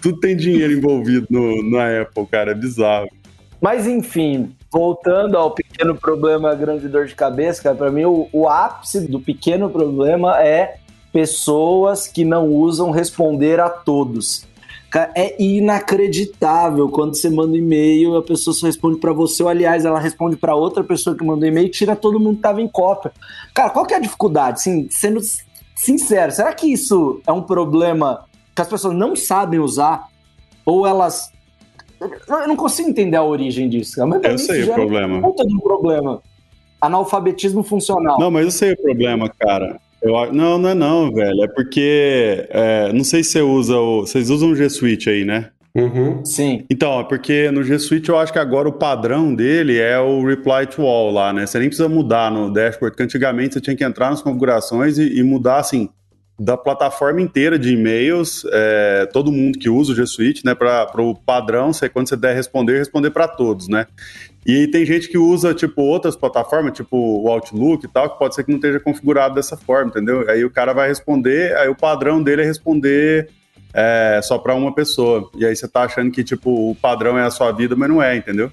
tudo 0.00 0.18
tem 0.18 0.34
dinheiro 0.34 0.72
envolvido 0.72 1.26
no, 1.28 1.70
na 1.70 2.00
Apple, 2.00 2.26
cara, 2.26 2.52
é 2.52 2.54
bizarro. 2.54 3.08
Mas 3.60 3.86
enfim, 3.86 4.54
voltando 4.70 5.36
ao 5.36 5.50
pequeno 5.50 5.96
problema, 5.96 6.54
grande 6.54 6.88
dor 6.88 7.06
de 7.06 7.14
cabeça, 7.14 7.62
cara, 7.62 7.74
para 7.74 7.90
mim 7.90 8.04
o, 8.04 8.28
o 8.32 8.48
ápice 8.48 9.08
do 9.08 9.20
pequeno 9.20 9.70
problema 9.70 10.40
é 10.42 10.78
pessoas 11.12 12.06
que 12.06 12.24
não 12.24 12.48
usam 12.48 12.90
responder 12.90 13.60
a 13.60 13.68
todos. 13.68 14.46
É 15.14 15.42
inacreditável 15.42 16.88
quando 16.88 17.14
você 17.14 17.28
manda 17.28 17.52
um 17.52 17.56
e-mail, 17.56 18.16
a 18.16 18.22
pessoa 18.22 18.54
só 18.54 18.66
responde 18.66 18.98
para 18.98 19.12
você, 19.12 19.42
ou 19.42 19.48
aliás, 19.48 19.84
ela 19.84 20.00
responde 20.00 20.36
para 20.36 20.54
outra 20.54 20.82
pessoa 20.82 21.14
que 21.16 21.24
mandou 21.24 21.46
e-mail 21.46 21.66
e 21.66 21.70
tira 21.70 21.94
todo 21.94 22.18
mundo 22.18 22.36
que 22.36 22.42
tava 22.42 22.62
em 22.62 22.68
cópia. 22.68 23.12
Cara, 23.52 23.68
qual 23.68 23.84
que 23.84 23.92
é 23.92 23.98
a 23.98 24.00
dificuldade? 24.00 24.62
Sim, 24.62 24.88
sendo 24.90 25.20
sincero, 25.74 26.32
será 26.32 26.54
que 26.54 26.66
isso 26.66 27.20
é 27.26 27.32
um 27.32 27.42
problema 27.42 28.24
que 28.54 28.62
as 28.62 28.68
pessoas 28.68 28.94
não 28.94 29.14
sabem 29.14 29.60
usar? 29.60 30.08
Ou 30.64 30.86
elas 30.86 31.30
eu 32.00 32.48
não 32.48 32.56
consigo 32.56 32.88
entender 32.88 33.16
a 33.16 33.24
origem 33.24 33.68
disso, 33.68 34.06
Mas 34.06 34.22
eu 34.22 34.38
sei 34.38 34.64
o 34.64 34.74
problema. 34.74 35.20
Conta 35.20 35.44
um 35.44 35.58
problema. 35.58 36.22
Analfabetismo 36.80 37.62
funcional. 37.62 38.18
Não, 38.20 38.30
mas 38.30 38.44
eu 38.44 38.50
sei 38.50 38.72
o 38.72 38.76
problema, 38.76 39.28
cara. 39.28 39.80
Eu, 40.00 40.32
não, 40.32 40.58
não 40.58 40.68
é 40.68 40.74
não, 40.74 41.12
velho. 41.12 41.42
É 41.42 41.48
porque. 41.48 42.46
É, 42.50 42.92
não 42.92 43.02
sei 43.02 43.24
se 43.24 43.32
você 43.32 43.42
usa 43.42 43.76
o. 43.76 44.00
Vocês 44.02 44.30
usam 44.30 44.50
o 44.50 44.56
G 44.56 44.68
Suite 44.70 45.10
aí, 45.10 45.24
né? 45.24 45.50
Uhum. 45.74 46.24
Sim. 46.24 46.64
Então, 46.70 47.00
é 47.00 47.04
porque 47.04 47.50
no 47.50 47.62
G 47.62 47.78
Suite 47.78 48.08
eu 48.08 48.18
acho 48.18 48.32
que 48.32 48.38
agora 48.38 48.68
o 48.68 48.72
padrão 48.72 49.34
dele 49.34 49.78
é 49.78 49.98
o 49.98 50.24
Reply 50.24 50.66
to 50.66 50.82
All 50.82 51.10
lá, 51.10 51.32
né? 51.32 51.46
Você 51.46 51.58
nem 51.58 51.68
precisa 51.68 51.88
mudar 51.88 52.30
no 52.30 52.52
dashboard, 52.52 52.96
porque 52.96 53.02
antigamente 53.02 53.54
você 53.54 53.60
tinha 53.60 53.76
que 53.76 53.84
entrar 53.84 54.10
nas 54.10 54.22
configurações 54.22 54.98
e, 54.98 55.18
e 55.18 55.22
mudar 55.22 55.58
assim 55.58 55.88
da 56.38 56.56
plataforma 56.56 57.20
inteira 57.20 57.58
de 57.58 57.72
e-mails, 57.72 58.44
é, 58.52 59.08
todo 59.12 59.32
mundo 59.32 59.58
que 59.58 59.68
usa 59.68 59.92
o 59.92 59.94
G 59.94 60.06
Suite, 60.06 60.44
né, 60.44 60.54
para 60.54 61.02
o 61.02 61.14
padrão, 61.14 61.72
você, 61.72 61.88
quando 61.88 62.08
você 62.08 62.16
der 62.16 62.34
responder, 62.34 62.78
responder 62.78 63.10
para 63.10 63.26
todos, 63.26 63.66
né? 63.66 63.86
E 64.46 64.68
tem 64.68 64.86
gente 64.86 65.08
que 65.08 65.18
usa, 65.18 65.52
tipo, 65.52 65.82
outras 65.82 66.14
plataformas, 66.14 66.74
tipo 66.74 66.96
o 66.96 67.28
Outlook 67.28 67.84
e 67.84 67.88
tal, 67.88 68.08
que 68.08 68.18
pode 68.18 68.36
ser 68.36 68.44
que 68.44 68.50
não 68.50 68.56
esteja 68.56 68.78
configurado 68.78 69.34
dessa 69.34 69.56
forma, 69.56 69.90
entendeu? 69.90 70.30
Aí 70.30 70.44
o 70.44 70.50
cara 70.50 70.72
vai 70.72 70.88
responder, 70.88 71.56
aí 71.56 71.68
o 71.68 71.74
padrão 71.74 72.22
dele 72.22 72.42
é 72.42 72.44
responder 72.44 73.28
é, 73.74 74.20
só 74.22 74.38
para 74.38 74.54
uma 74.54 74.72
pessoa. 74.72 75.28
E 75.36 75.44
aí 75.44 75.54
você 75.54 75.66
tá 75.66 75.82
achando 75.82 76.10
que, 76.12 76.22
tipo, 76.22 76.70
o 76.70 76.74
padrão 76.74 77.18
é 77.18 77.24
a 77.24 77.30
sua 77.30 77.50
vida, 77.50 77.74
mas 77.74 77.88
não 77.88 78.00
é, 78.00 78.16
entendeu? 78.16 78.50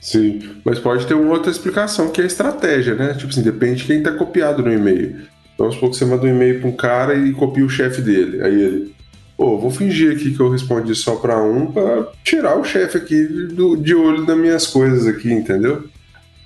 Sim, 0.00 0.56
mas 0.64 0.78
pode 0.78 1.06
ter 1.06 1.14
uma 1.14 1.32
outra 1.32 1.50
explicação, 1.50 2.10
que 2.10 2.20
é 2.20 2.24
a 2.24 2.26
estratégia, 2.26 2.94
né? 2.94 3.14
Tipo 3.14 3.30
assim, 3.30 3.42
depende 3.42 3.82
de 3.82 3.84
quem 3.84 4.02
tá 4.02 4.12
copiado 4.12 4.62
no 4.62 4.72
e-mail. 4.72 5.26
Vamos 5.58 5.74
supor 5.74 5.90
que 5.90 5.96
você 5.96 6.04
manda 6.04 6.24
um 6.24 6.28
e-mail 6.28 6.60
para 6.60 6.68
um 6.68 6.76
cara 6.76 7.14
e 7.14 7.32
copia 7.32 7.64
o 7.64 7.68
chefe 7.68 8.02
dele. 8.02 8.42
Aí 8.42 8.60
ele, 8.60 8.94
pô, 9.36 9.58
vou 9.58 9.70
fingir 9.70 10.12
aqui 10.12 10.34
que 10.34 10.40
eu 10.40 10.50
respondi 10.50 10.94
só 10.94 11.16
para 11.16 11.42
um 11.42 11.72
para 11.72 12.08
tirar 12.22 12.56
o 12.56 12.64
chefe 12.64 12.98
aqui 12.98 13.24
do, 13.24 13.76
de 13.76 13.94
olho 13.94 14.26
das 14.26 14.36
minhas 14.36 14.66
coisas 14.66 15.06
aqui, 15.06 15.32
entendeu? 15.32 15.84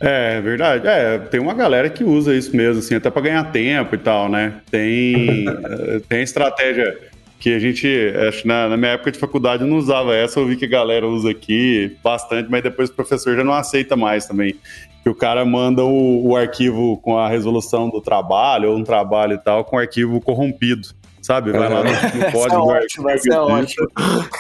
É, 0.01 0.39
é, 0.39 0.41
verdade. 0.41 0.87
É, 0.87 1.19
tem 1.19 1.39
uma 1.39 1.53
galera 1.53 1.91
que 1.91 2.03
usa 2.03 2.35
isso 2.35 2.57
mesmo, 2.57 2.79
assim, 2.79 2.95
até 2.95 3.11
para 3.11 3.23
ganhar 3.23 3.45
tempo 3.53 3.95
e 3.95 3.99
tal, 3.99 4.29
né? 4.31 4.55
Tem, 4.71 5.45
eh, 5.47 6.01
tem 6.09 6.23
estratégia. 6.23 6.97
que 7.39 7.55
a 7.55 7.59
gente, 7.59 7.89
acho 8.29 8.47
na, 8.47 8.69
na, 8.69 8.77
minha 8.77 8.93
época 8.93 9.13
de 9.13 9.19
faculdade 9.19 9.63
eu 9.63 9.69
não 9.69 9.79
usava 9.79 10.15
essa, 10.15 10.39
eu 10.39 10.47
vi 10.47 10.57
que 10.57 10.67
a 10.67 10.69
galera 10.69 11.07
usa 11.07 11.31
aqui 11.31 11.97
bastante, 12.05 12.51
mas 12.51 12.63
depois 12.63 12.91
o 12.91 12.95
professor 12.95 13.35
já 13.35 13.43
não 13.43 13.55
aceita 13.55 13.97
mais 13.97 14.27
também. 14.27 14.57
Que 15.03 15.09
o 15.09 15.15
cara 15.15 15.45
manda 15.45 15.85
o, 15.85 16.29
o 16.29 16.37
arquivo 16.37 16.99
com 16.99 17.19
a 17.19 17.29
resolução 17.29 17.89
do 17.89 18.01
trabalho, 18.01 18.71
ou 18.71 18.77
um 18.77 18.85
trabalho 18.85 19.35
e 19.35 19.39
tal, 19.39 19.65
com 19.65 19.77
o 19.77 19.79
arquivo 19.79 20.21
corrompido 20.21 20.89
sabe? 21.23 21.53
Vai 21.53 21.69
lá 21.69 21.85
no, 21.85 21.85
no 21.85 22.33
código. 22.33 22.73
é 22.73 22.79
ótimo, 22.83 23.19
ser 23.19 23.35
ótimo. 23.35 23.89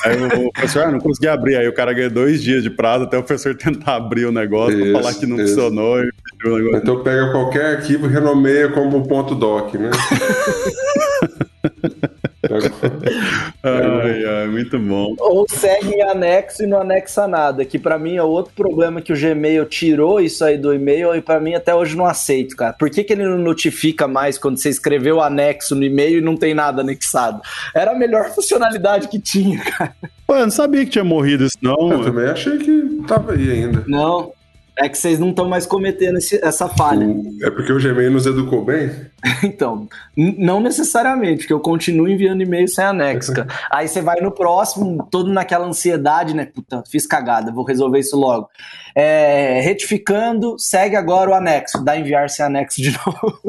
Aí 0.05 0.47
o 0.47 0.53
professor, 0.53 0.85
ah, 0.85 0.91
não 0.91 0.99
consegui 0.99 1.29
abrir. 1.29 1.57
Aí 1.57 1.69
o 1.69 1.73
cara 1.73 1.93
ganha 1.93 2.11
dois 2.11 2.43
dias 2.43 2.63
de 2.63 2.71
prazo 2.71 3.05
até 3.05 3.17
o 3.17 3.23
professor 3.23 3.55
tentar 3.55 3.97
abrir 3.97 4.27
o 4.27 4.33
negócio, 4.33 4.81
isso, 4.81 4.93
falar 4.93 5.15
que 5.15 5.27
não 5.27 5.37
isso. 5.37 5.55
funcionou. 5.55 6.01
E 6.01 6.11
o 6.45 6.57
negócio. 6.57 6.77
Então 6.79 7.03
pega 7.03 7.31
qualquer 7.31 7.77
arquivo 7.77 8.07
e 8.07 8.11
renomeia 8.11 8.71
como 8.71 9.07
ponto 9.07 9.35
.doc, 9.35 9.75
né? 9.75 9.91
ai, 13.63 14.25
ai, 14.25 14.47
muito 14.49 14.79
bom. 14.79 15.15
Ou 15.19 15.47
segue 15.49 15.95
em 15.95 16.03
anexo 16.03 16.63
e 16.63 16.67
não 16.67 16.81
anexa 16.81 17.29
nada, 17.29 17.65
que 17.65 17.79
para 17.79 17.99
mim 17.99 18.17
é 18.17 18.23
outro 18.23 18.53
problema 18.55 19.01
que 19.01 19.13
o 19.13 19.17
Gmail 19.19 19.65
tirou 19.67 20.21
isso 20.21 20.45
aí 20.45 20.57
do 20.57 20.75
e-mail 20.75 21.15
e 21.15 21.21
para 21.21 21.41
mim 21.41 21.55
até 21.55 21.75
hoje 21.75 21.97
não 21.97 22.07
aceito, 22.07 22.57
cara. 22.57 22.73
Por 22.73 22.91
que, 22.91 23.05
que 23.05 23.13
ele 23.13 23.25
não 23.25 23.39
notifica 23.39 24.09
mais 24.09 24.39
quando 24.39 24.59
você 24.59 24.69
escreveu 24.69 25.21
anexo 25.21 25.75
no 25.75 25.85
e-mail 25.85 26.19
e 26.19 26.23
não 26.23 26.37
tem 26.37 26.55
nada 26.55 26.83
anexado? 26.83 27.41
Era 27.75 27.93
a 27.93 27.99
melhor 27.99 28.31
funcionalidade 28.35 29.09
que 29.09 29.19
tinha, 29.19 29.59
cara. 29.59 29.95
Pô, 30.27 30.37
eu 30.37 30.43
não 30.43 30.51
sabia 30.51 30.85
que 30.85 30.93
tinha 30.93 31.05
morrido 31.05 31.45
isso, 31.45 31.59
não. 31.61 31.93
Eu 31.93 32.05
também 32.05 32.27
achei 32.27 32.59
que 32.59 33.03
tava 33.07 33.33
aí 33.33 33.51
ainda. 33.51 33.85
Não, 33.87 34.33
é 34.79 34.89
que 34.89 34.97
vocês 34.97 35.19
não 35.19 35.31
estão 35.31 35.49
mais 35.49 35.67
cometendo 35.67 36.19
esse, 36.19 36.43
essa 36.45 36.69
falha. 36.69 37.07
É 37.43 37.51
porque 37.51 37.73
o 37.73 37.79
Gmail 37.79 38.11
nos 38.11 38.27
educou 38.27 38.65
bem? 38.65 38.91
então, 39.45 39.89
não 40.17 40.61
necessariamente, 40.61 41.41
porque 41.41 41.53
eu 41.53 41.61
continuo 41.61 42.09
enviando 42.09 42.43
e-mail 42.43 42.67
sem 42.69 42.85
anexo. 42.85 43.33
Aí 43.71 43.89
você 43.89 44.01
vai 44.01 44.21
no 44.21 44.31
próximo, 44.31 45.07
todo 45.11 45.33
naquela 45.33 45.67
ansiedade, 45.67 46.35
né? 46.35 46.47
Puta, 46.47 46.83
fiz 46.89 47.07
cagada, 47.07 47.53
vou 47.53 47.65
resolver 47.65 47.99
isso 47.99 48.17
logo. 48.17 48.49
É, 48.95 49.61
retificando, 49.61 50.59
segue 50.59 50.97
agora 50.97 51.31
o 51.31 51.35
anexo, 51.35 51.85
dá 51.85 51.97
enviar 51.97 52.31
sem 52.31 52.45
anexo 52.45 52.81
de 52.81 52.93
novo. 53.05 53.41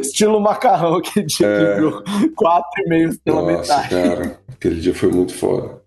Estilo 0.00 0.40
macarrão, 0.40 1.00
que 1.00 1.22
dia 1.22 1.46
é... 1.46 1.78
quatro 2.34 2.82
e-mails 2.84 3.18
pela 3.18 3.42
Nossa, 3.42 3.78
metade. 3.78 3.88
Cara, 3.88 4.38
aquele 4.52 4.80
dia 4.80 4.94
foi 4.94 5.10
muito 5.10 5.34
foda. 5.34 5.85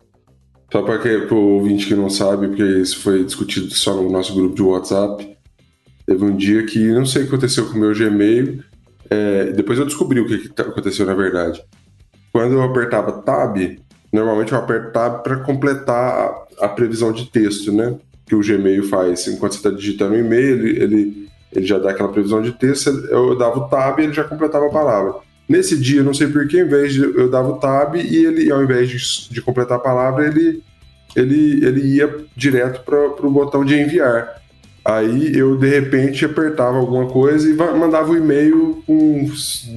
Só 0.71 0.83
para 0.83 1.33
o 1.33 1.53
ouvinte 1.55 1.87
que 1.87 1.95
não 1.95 2.09
sabe, 2.09 2.47
porque 2.47 2.63
isso 2.63 2.99
foi 2.99 3.23
discutido 3.23 3.73
só 3.73 3.95
no 3.95 4.09
nosso 4.09 4.33
grupo 4.35 4.55
de 4.55 4.61
WhatsApp. 4.61 5.37
Teve 6.05 6.23
um 6.23 6.35
dia 6.35 6.63
que 6.65 6.91
não 6.91 7.05
sei 7.05 7.23
o 7.23 7.25
que 7.25 7.33
aconteceu 7.33 7.65
com 7.65 7.73
o 7.73 7.79
meu 7.79 7.93
Gmail. 7.93 8.63
É, 9.09 9.45
depois 9.45 9.79
eu 9.79 9.85
descobri 9.85 10.19
o 10.19 10.27
que, 10.27 10.49
que 10.49 10.61
aconteceu 10.61 11.05
na 11.05 11.15
verdade. 11.15 11.63
Quando 12.31 12.53
eu 12.53 12.61
apertava 12.61 13.11
Tab, 13.23 13.57
normalmente 14.13 14.51
eu 14.51 14.59
aperto 14.59 14.91
Tab 14.91 15.23
para 15.23 15.37
completar 15.37 16.45
a, 16.59 16.65
a, 16.65 16.69
previsão 16.69 17.11
de 17.11 17.25
texto, 17.25 17.71
né? 17.71 17.95
Que 18.27 18.35
o 18.35 18.41
Gmail 18.41 18.83
faz. 18.83 19.27
Enquanto 19.27 19.53
você 19.53 19.57
está 19.57 19.71
digitando 19.71 20.13
o 20.13 20.19
e-mail, 20.19 20.67
ele, 20.67 20.83
ele, 20.83 21.29
ele 21.51 21.65
já 21.65 21.79
dá 21.79 21.89
aquela 21.89 22.09
previsão 22.09 22.43
de 22.43 22.51
texto. 22.51 22.89
Eu 23.09 23.35
dava 23.35 23.57
o 23.57 23.67
Tab 23.67 23.99
e 23.99 24.03
ele 24.03 24.13
já 24.13 24.23
completava 24.23 24.67
a 24.67 24.71
palavra. 24.71 25.15
Nesse 25.49 25.75
dia, 25.75 26.03
não 26.03 26.13
sei 26.13 26.27
porquê, 26.27 26.59
ao 26.59 26.67
invés 26.67 26.93
de 26.93 27.01
eu 27.01 27.27
dava 27.27 27.49
o 27.49 27.57
tab 27.57 27.95
e 27.95 28.23
ele, 28.23 28.51
ao 28.51 28.63
invés 28.63 28.87
de, 28.87 29.33
de 29.33 29.41
completar 29.41 29.77
a 29.77 29.81
palavra, 29.81 30.27
ele, 30.27 30.61
ele, 31.15 31.65
ele 31.65 31.95
ia 31.95 32.23
direto 32.35 32.83
para 32.83 33.25
o 33.25 33.31
botão 33.31 33.65
de 33.65 33.73
enviar. 33.73 34.39
Aí 34.85 35.35
eu, 35.35 35.57
de 35.57 35.67
repente, 35.67 36.23
apertava 36.23 36.77
alguma 36.77 37.07
coisa 37.07 37.49
e 37.49 37.53
mandava 37.53 38.11
o 38.11 38.13
um 38.13 38.17
e-mail 38.17 38.83
com 38.85 39.27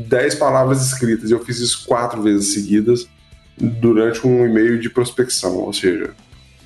10 0.09 0.35
palavras 0.35 0.85
escritas. 0.85 1.31
Eu 1.31 1.43
fiz 1.43 1.59
isso 1.59 1.87
quatro 1.87 2.21
vezes 2.23 2.53
seguidas 2.53 3.09
durante 3.57 4.27
um 4.27 4.45
e-mail 4.45 4.79
de 4.79 4.91
prospecção, 4.91 5.57
ou 5.57 5.73
seja, 5.73 6.11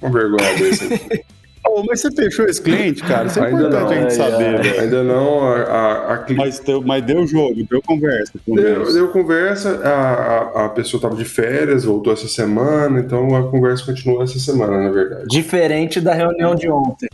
uma 0.03 0.11
vergonha 0.11 0.53
desse. 0.59 0.85
Oh, 1.69 1.83
mas 1.87 2.01
você 2.01 2.11
fechou 2.11 2.47
esse 2.47 2.63
cliente, 2.63 3.03
cara? 3.03 3.27
Isso 3.27 3.39
é 3.39 3.47
ainda 3.47 3.63
importante 3.63 3.83
não, 3.83 3.91
a 3.91 4.01
gente 4.01 4.15
saber. 4.15 4.81
Ainda 4.81 5.03
não. 5.03 5.43
A, 5.43 5.63
a, 5.63 6.15
a... 6.15 6.27
Mas, 6.35 6.59
deu, 6.61 6.83
mas 6.83 7.05
deu 7.05 7.27
jogo, 7.27 7.65
deu 7.69 7.83
conversa. 7.83 8.33
Deu, 8.47 8.93
deu, 8.93 9.09
conversa, 9.09 9.81
a, 9.85 10.67
a, 10.67 10.69
pessoa 10.69 10.99
estava 10.99 11.17
de 11.17 11.25
férias, 11.25 11.85
voltou 11.85 12.13
essa 12.13 12.29
semana, 12.29 13.01
então 13.01 13.35
a 13.35 13.51
conversa 13.51 13.85
continua 13.85 14.25
essa 14.25 14.39
semana, 14.39 14.79
na 14.85 14.91
verdade. 14.91 15.27
Diferente 15.29 16.01
da 16.01 16.15
reunião 16.15 16.55
de 16.55 16.69
ontem. 16.69 17.09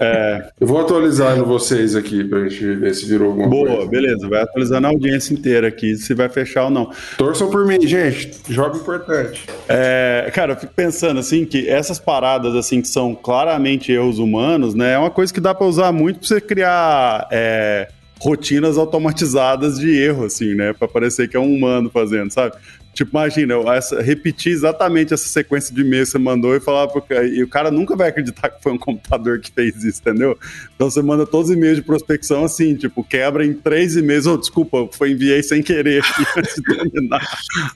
É. 0.00 0.48
Eu 0.60 0.66
vou 0.66 0.80
atualizar 0.80 1.36
no 1.36 1.44
vocês 1.44 1.96
aqui 1.96 2.24
pra 2.24 2.48
gente 2.48 2.74
ver 2.76 2.94
se 2.94 3.06
virou 3.06 3.28
alguma 3.28 3.48
Boa, 3.48 3.66
coisa. 3.66 3.76
Boa, 3.76 3.90
beleza. 3.90 4.28
Vai 4.28 4.42
atualizando 4.42 4.86
a 4.86 4.90
audiência 4.90 5.34
inteira 5.34 5.68
aqui, 5.68 5.96
se 5.96 6.14
vai 6.14 6.28
fechar 6.28 6.64
ou 6.64 6.70
não. 6.70 6.90
Torçam 7.16 7.50
por 7.50 7.66
mim, 7.66 7.86
gente. 7.86 8.32
Jogo 8.48 8.76
importante. 8.76 9.44
É, 9.68 10.30
cara, 10.34 10.52
eu 10.52 10.56
fico 10.56 10.72
pensando 10.74 11.20
assim 11.20 11.44
que 11.44 11.68
essas 11.68 11.98
paradas 11.98 12.54
assim 12.54 12.80
que 12.80 12.88
são 12.88 13.14
claramente 13.14 13.92
erros 13.92 14.18
humanos, 14.18 14.74
né? 14.74 14.92
É 14.92 14.98
uma 14.98 15.10
coisa 15.10 15.32
que 15.32 15.40
dá 15.40 15.54
para 15.54 15.66
usar 15.66 15.92
muito 15.92 16.20
pra 16.20 16.28
você 16.28 16.40
criar. 16.40 17.28
É, 17.30 17.88
rotinas 18.22 18.78
automatizadas 18.78 19.80
de 19.80 19.90
erro, 19.90 20.24
assim, 20.24 20.54
né? 20.54 20.72
Pra 20.72 20.86
parecer 20.86 21.28
que 21.28 21.36
é 21.36 21.40
um 21.40 21.52
humano 21.52 21.90
fazendo, 21.90 22.30
sabe? 22.30 22.54
Tipo, 22.92 23.16
imagina, 23.16 23.54
essa, 23.74 24.02
repetir 24.02 24.52
exatamente 24.52 25.14
essa 25.14 25.26
sequência 25.26 25.74
de 25.74 25.80
e-mails 25.80 26.08
que 26.08 26.12
você 26.12 26.18
mandou 26.18 26.54
e 26.54 26.60
falar 26.60 26.88
pro 26.88 27.00
cara, 27.00 27.26
e 27.26 27.42
o 27.42 27.48
cara 27.48 27.70
nunca 27.70 27.96
vai 27.96 28.08
acreditar 28.08 28.50
que 28.50 28.62
foi 28.62 28.70
um 28.72 28.78
computador 28.78 29.40
que 29.40 29.50
fez 29.50 29.82
isso, 29.82 30.00
entendeu? 30.00 30.38
Então 30.74 30.90
você 30.90 31.00
manda 31.00 31.26
todos 31.26 31.48
os 31.48 31.56
e-mails 31.56 31.76
de 31.76 31.82
prospecção 31.82 32.44
assim, 32.44 32.74
tipo, 32.74 33.02
quebra 33.02 33.46
em 33.46 33.54
três 33.54 33.96
e-mails, 33.96 34.26
oh, 34.26 34.36
desculpa, 34.36 34.86
foi 34.92 35.12
enviei 35.12 35.42
sem 35.42 35.62
querer 35.62 36.02
aqui 36.02 36.22
antes 36.36 36.54
de 36.54 36.62
terminar. 36.62 37.26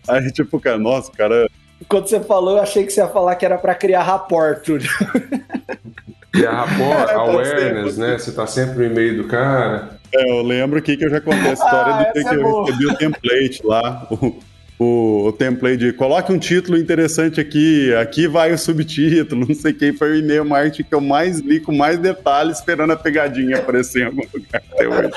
Aí, 0.06 0.30
tipo, 0.30 0.60
cara, 0.60 0.76
nossa, 0.76 1.10
cara. 1.12 1.48
Quando 1.88 2.08
você 2.08 2.20
falou, 2.20 2.56
eu 2.56 2.62
achei 2.62 2.84
que 2.84 2.92
você 2.92 3.00
ia 3.00 3.08
falar 3.08 3.36
que 3.36 3.44
era 3.46 3.56
para 3.56 3.74
criar 3.74 4.02
rapport. 4.02 4.62
Criar 6.30 6.64
rapport, 6.64 7.08
é, 7.08 7.14
awareness, 7.14 7.94
ser, 7.94 8.00
né? 8.00 8.18
Você 8.18 8.32
tá 8.32 8.46
sempre 8.46 8.76
no 8.76 8.84
e-mail 8.84 9.22
do 9.22 9.28
cara. 9.28 9.98
É, 10.14 10.30
eu 10.30 10.42
lembro 10.42 10.78
aqui 10.78 10.94
que 10.94 11.06
eu 11.06 11.10
já 11.10 11.22
contei 11.22 11.50
a 11.50 11.54
história 11.54 11.94
ah, 11.94 12.02
de 12.04 12.12
que 12.12 12.28
é 12.28 12.34
eu 12.34 12.64
recebi 12.64 12.86
o 12.86 12.96
template 12.96 13.60
lá, 13.64 14.06
o 14.10 14.38
o, 14.78 15.26
o 15.26 15.32
template 15.32 15.78
de 15.78 15.92
coloque 15.92 16.32
um 16.32 16.38
título 16.38 16.78
interessante 16.78 17.40
aqui, 17.40 17.94
aqui 17.94 18.26
vai 18.26 18.52
o 18.52 18.58
subtítulo, 18.58 19.46
não 19.48 19.54
sei 19.54 19.72
quem 19.72 19.92
foi 19.92 20.12
o 20.12 20.16
e-mail 20.16 20.44
marketing 20.44 20.84
que 20.84 20.94
eu 20.94 21.00
mais 21.00 21.38
li 21.40 21.60
com 21.60 21.74
mais 21.74 21.98
detalhes, 21.98 22.58
esperando 22.58 22.92
a 22.92 22.96
pegadinha 22.96 23.58
aparecer 23.58 24.02
em 24.02 24.06
algum 24.06 24.22
lugar 24.32 24.62
até 24.72 24.88
hoje. 24.88 25.12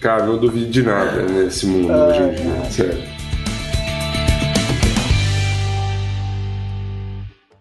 Cara, 0.00 0.26
não 0.26 0.38
duvido 0.38 0.70
de 0.70 0.82
nada 0.82 1.22
nesse 1.22 1.66
mundo 1.66 1.92
hoje 1.92 2.22
em 2.22 2.34
dia, 2.34 2.64
sério. 2.70 3.14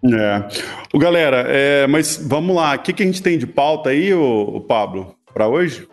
É. 0.06 0.43
O 0.93 0.99
galera, 0.99 1.45
é, 1.47 1.88
mas 1.88 2.17
vamos 2.21 2.53
lá, 2.53 2.75
o 2.75 2.79
que, 2.79 2.91
que 2.91 3.01
a 3.01 3.06
gente 3.06 3.23
tem 3.23 3.38
de 3.38 3.47
pauta 3.47 3.91
aí, 3.91 4.13
o, 4.13 4.58
o 4.58 4.60
Pablo, 4.60 5.15
para 5.34 5.47
hoje? 5.47 5.88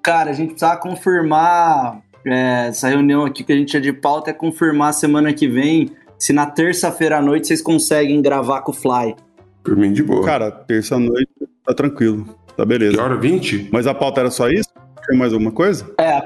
Cara, 0.00 0.30
a 0.30 0.32
gente 0.32 0.50
precisa 0.50 0.76
confirmar 0.76 2.00
é, 2.24 2.68
essa 2.68 2.88
reunião 2.88 3.24
aqui 3.24 3.44
que 3.44 3.52
a 3.52 3.56
gente 3.56 3.68
tinha 3.68 3.80
de 3.80 3.92
pauta 3.92 4.30
é 4.30 4.32
confirmar 4.32 4.92
semana 4.92 5.32
que 5.32 5.48
vem 5.48 5.90
se 6.18 6.32
na 6.32 6.46
terça-feira 6.46 7.18
à 7.18 7.22
noite 7.22 7.46
vocês 7.46 7.62
conseguem 7.62 8.20
gravar 8.20 8.62
com 8.62 8.72
o 8.72 8.74
Fly. 8.74 9.14
Por 9.62 9.76
mim, 9.76 9.92
de 9.92 10.02
boa. 10.02 10.24
Cara, 10.24 10.50
terça-noite 10.50 11.28
tá 11.64 11.72
tranquilo. 11.72 12.26
Tá 12.56 12.64
beleza. 12.64 12.94
Que 12.94 13.00
hora? 13.00 13.16
20? 13.16 13.68
Mas 13.72 13.86
a 13.86 13.94
pauta 13.94 14.20
era 14.20 14.30
só 14.30 14.48
isso? 14.48 14.68
Tem 15.06 15.16
mais 15.16 15.32
alguma 15.32 15.52
coisa? 15.52 15.88
É. 15.98 16.20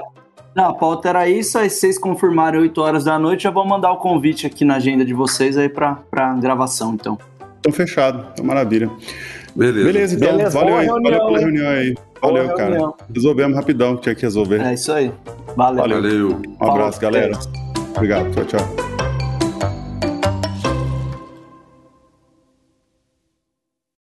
Não, 0.55 0.65
a 0.65 0.73
pauta 0.73 1.09
era 1.09 1.27
isso, 1.27 1.57
aí 1.57 1.69
vocês 1.69 1.97
confirmarem 1.97 2.61
8 2.61 2.81
horas 2.81 3.03
da 3.03 3.17
noite, 3.17 3.43
já 3.43 3.49
vou 3.49 3.65
mandar 3.65 3.91
o 3.91 3.97
convite 3.97 4.45
aqui 4.45 4.63
na 4.63 4.75
agenda 4.75 5.03
de 5.03 5.13
vocês 5.13 5.57
aí 5.57 5.67
pra, 5.67 5.95
pra 6.11 6.33
gravação, 6.35 6.93
então. 6.93 7.17
Então 7.59 7.71
fechado, 7.71 8.35
tá 8.35 8.43
maravilha. 8.43 8.89
Beleza. 9.55 9.85
Beleza, 9.85 10.15
então. 10.15 10.31
Beleza, 10.31 10.59
valeu, 10.59 10.77
aí, 10.77 10.87
valeu 10.87 11.25
pela 11.25 11.39
reunião 11.39 11.67
aí. 11.67 11.95
Valeu, 12.23 12.45
Boa 12.45 12.55
cara. 12.55 12.69
Reunião. 12.69 12.95
Resolvemos 13.13 13.55
rapidão, 13.55 13.97
tinha 13.97 14.15
que 14.15 14.21
resolver. 14.21 14.61
É 14.61 14.73
isso 14.73 14.91
aí. 14.91 15.11
Valeu. 15.57 15.81
Valeu. 15.81 16.01
valeu. 16.01 16.41
Um 16.61 16.71
abraço, 16.71 16.99
galera. 16.99 17.37
Obrigado. 17.95 18.31
Tchau, 18.31 18.45
tchau. 18.45 18.92